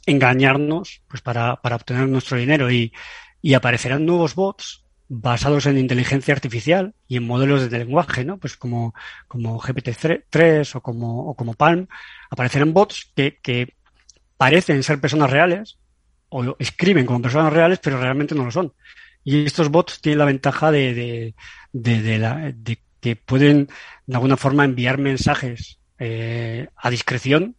[0.05, 2.93] engañarnos, pues, para, para obtener nuestro dinero y,
[3.43, 8.39] y aparecerán nuevos bots basados en inteligencia artificial y en modelos de lenguaje, ¿no?
[8.39, 8.95] Pues como,
[9.27, 11.87] como GPT-3 o como, o como Palm,
[12.31, 13.75] aparecerán bots que, que
[14.37, 15.79] parecen ser personas reales
[16.29, 18.75] o escriben como personas reales, pero realmente no lo son.
[19.25, 21.35] Y estos bots tienen la ventaja de,
[21.73, 23.69] de, de, la, de que pueden
[24.07, 27.57] de alguna forma enviar mensajes eh, a discreción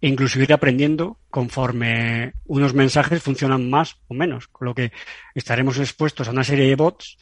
[0.00, 4.92] incluso ir aprendiendo conforme unos mensajes funcionan más o menos, con lo que
[5.34, 7.18] estaremos expuestos a una serie de bots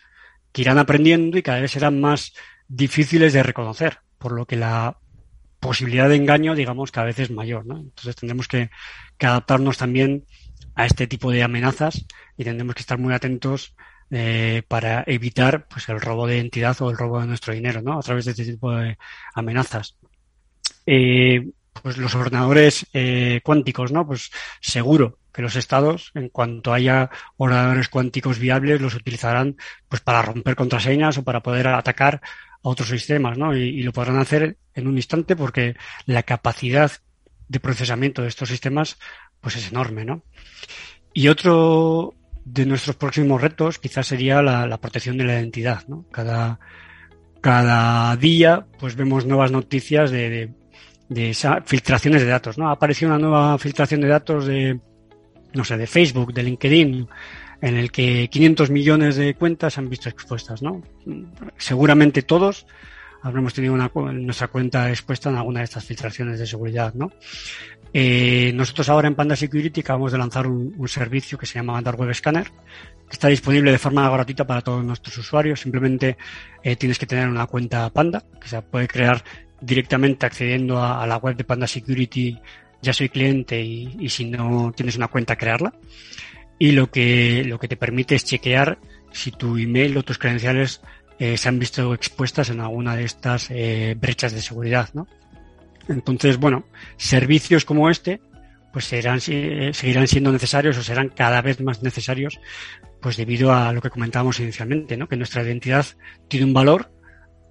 [0.53, 2.33] que irán aprendiendo y cada vez serán más
[2.68, 4.99] difíciles de reconocer, por lo que la
[5.61, 7.79] posibilidad de engaño, digamos, cada vez es mayor, ¿no?
[7.79, 8.70] Entonces tendremos que,
[9.16, 10.27] que adaptarnos también
[10.75, 12.05] a este tipo de amenazas
[12.37, 13.75] y tendremos que estar muy atentos
[14.11, 17.99] eh, para evitar pues el robo de identidad o el robo de nuestro dinero, ¿no?
[17.99, 18.99] A través de este tipo de
[19.35, 19.97] amenazas.
[20.87, 21.51] Eh,
[21.83, 24.07] pues los ordenadores eh, cuánticos, ¿no?
[24.07, 29.57] Pues seguro que los estados, en cuanto haya ordenadores cuánticos viables, los utilizarán
[29.89, 32.20] pues para romper contraseñas o para poder atacar
[32.62, 33.55] a otros sistemas, ¿no?
[33.57, 35.75] Y, lo podrán hacer en un instante porque
[36.07, 36.91] la capacidad
[37.49, 38.99] de procesamiento de estos sistemas
[39.41, 40.22] pues es enorme, ¿no?
[41.12, 42.14] Y otro
[42.45, 46.07] de nuestros próximos retos quizás sería la, protección de la identidad, ¿no?
[46.12, 46.61] Cada,
[47.41, 50.55] cada día pues vemos nuevas noticias de de
[51.09, 52.69] esas filtraciones de datos, ¿no?
[52.69, 54.81] Ha aparecido una nueva filtración de datos de,
[55.53, 57.09] no sé, de Facebook, de LinkedIn,
[57.61, 60.83] en el que 500 millones de cuentas han visto expuestas, ¿no?
[61.57, 62.67] Seguramente todos
[63.23, 67.11] habremos tenido una, nuestra cuenta expuesta en alguna de estas filtraciones de seguridad, ¿no?
[67.97, 71.99] Eh, nosotros ahora en Panda Security acabamos de lanzar un, servicio que se llama Dark
[71.99, 75.61] Web Scanner, que está disponible de forma gratuita para todos nuestros usuarios.
[75.61, 76.19] Simplemente
[76.65, 79.23] eh, tienes que tener una cuenta Panda, que se puede crear
[79.65, 82.39] directamente accediendo a, la web de Panda Security,
[82.83, 85.75] ya soy cliente y, si no tienes una cuenta, crearla.
[86.59, 88.79] Y lo que, lo que te permite es chequear
[89.12, 90.81] si tu email o tus credenciales
[91.19, 95.07] eh, se han visto expuestas en alguna de estas eh, brechas de seguridad, ¿no?
[95.89, 96.65] Entonces, bueno,
[96.97, 98.21] servicios como este,
[98.73, 102.41] pues serán, eh, seguirán siendo necesarios o serán cada vez más necesarios,
[103.01, 105.09] pues debido a lo que comentábamos inicialmente, ¿no?
[105.09, 105.87] Que nuestra identidad
[106.29, 106.91] tiene un valor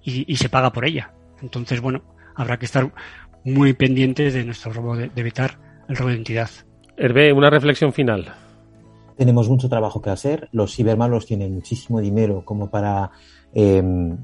[0.02, 1.12] y, y se paga por ella.
[1.44, 2.02] Entonces, bueno,
[2.34, 2.90] habrá que estar
[3.44, 6.48] muy pendientes de nuestro robo, de, evitar el robo de identidad.
[6.96, 8.32] Hervé, una reflexión final.
[9.18, 10.48] Tenemos mucho trabajo que hacer.
[10.52, 13.10] Los cibermalos tienen muchísimo dinero como para
[13.52, 14.16] em,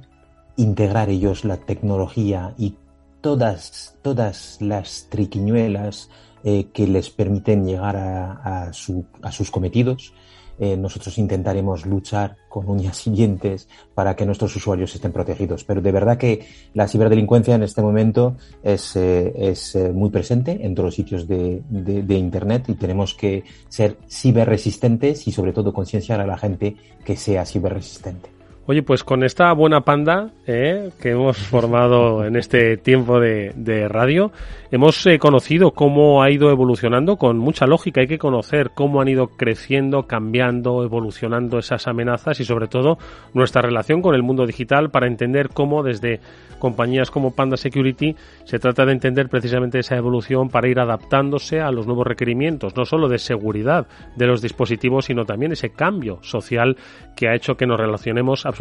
[0.57, 2.77] integrar ellos la tecnología y
[3.21, 6.09] todas, todas las triquiñuelas
[6.43, 10.15] eh, que les permiten llegar a sus cometidos.
[10.63, 15.65] Eh, nosotros intentaremos luchar con uñas y dientes para que nuestros usuarios estén protegidos.
[15.65, 20.59] Pero de verdad que la ciberdelincuencia en este momento es, eh, es eh, muy presente
[20.61, 25.73] en todos los sitios de, de, Internet y tenemos que ser ciberresistentes y sobre todo
[25.73, 28.40] concienciar a la gente que sea ciberresistente.
[28.71, 34.31] Oye, pues con esta buena panda eh, que hemos formado en este tiempo de, radio,
[34.71, 38.01] hemos eh, conocido cómo ha ido evolucionando con mucha lógica.
[38.01, 42.97] Hay que conocer cómo han ido creciendo, cambiando, evolucionando esas amenazas y sobre todo
[43.35, 46.21] nuestra relación con el mundo digital para entender cómo desde
[46.61, 48.15] compañías como Panda Security
[48.45, 52.85] se trata de entender precisamente esa evolución para ir adaptándose a los nuevos requerimientos, no
[52.85, 56.77] solo de seguridad de los dispositivos, sino también ese cambio social
[57.17, 58.60] que ha hecho que nos relacionemos absolutamente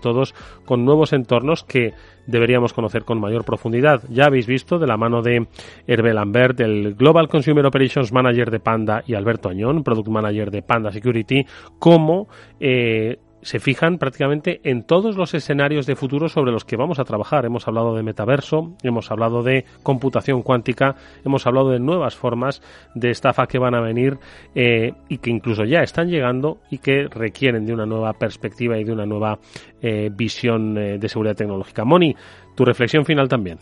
[0.00, 0.34] todos
[0.64, 1.92] con nuevos entornos que
[2.26, 4.02] deberíamos conocer con mayor profundidad.
[4.08, 5.48] Ya habéis visto de la mano de
[5.86, 10.62] Hervé Lambert, el Global Consumer Operations Manager de Panda, y Alberto Añón, Product Manager de
[10.62, 11.44] Panda Security,
[11.78, 12.28] cómo
[12.60, 17.04] eh, se fijan prácticamente en todos los escenarios de futuro sobre los que vamos a
[17.04, 17.44] trabajar.
[17.44, 22.62] Hemos hablado de metaverso, hemos hablado de computación cuántica, hemos hablado de nuevas formas
[22.94, 24.18] de estafa que van a venir
[24.54, 28.84] eh, y que incluso ya están llegando y que requieren de una nueva perspectiva y
[28.84, 29.38] de una nueva
[29.80, 31.84] eh, visión eh, de seguridad tecnológica.
[31.84, 32.14] Moni,
[32.54, 33.58] tu reflexión final también.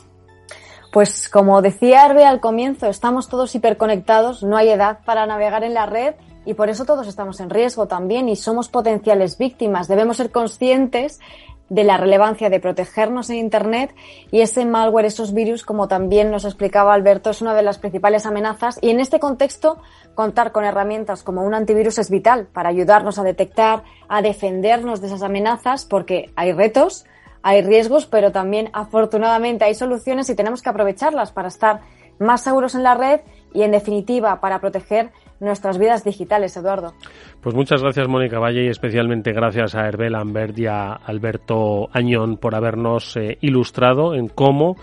[0.93, 5.75] Pues como decía Herbe al comienzo, estamos todos hiperconectados, no hay edad para navegar en
[5.75, 6.15] la red
[6.49, 9.87] y por eso todos estamos en riesgo también y somos potenciales víctimas.
[9.87, 11.21] Debemos ser conscientes
[11.69, 13.95] de la relevancia de protegernos en Internet
[14.31, 18.25] y ese malware, esos virus, como también nos explicaba Alberto, es una de las principales
[18.25, 19.77] amenazas y en este contexto
[20.15, 25.09] contar con herramientas como un antivirus es vital para ayudarnos a detectar, a defendernos de
[25.09, 27.05] esas amenazas porque hay retos,
[27.43, 31.83] hay riesgos, pero también afortunadamente hay soluciones y tenemos que aprovecharlas para estar
[32.19, 33.21] más seguros en la red
[33.53, 36.95] y en definitiva para proteger nuestras vidas digitales, Eduardo.
[37.41, 42.37] Pues muchas gracias, Mónica Valle, y especialmente gracias a Herbel Ambert y a Alberto Añón
[42.37, 44.77] por habernos eh, ilustrado en cómo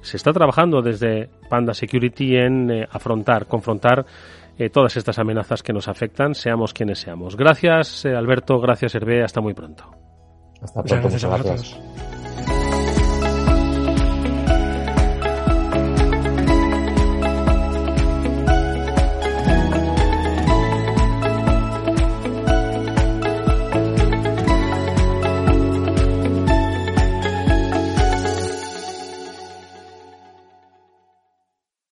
[0.00, 4.04] se está trabajando desde Panda Security en eh, afrontar, confrontar
[4.58, 7.36] eh, todas estas amenazas que nos afectan, seamos quienes seamos.
[7.36, 9.84] Gracias, Alberto, gracias, Hervé, hasta muy pronto.
[10.60, 12.23] Hasta pronto, muchas gracias.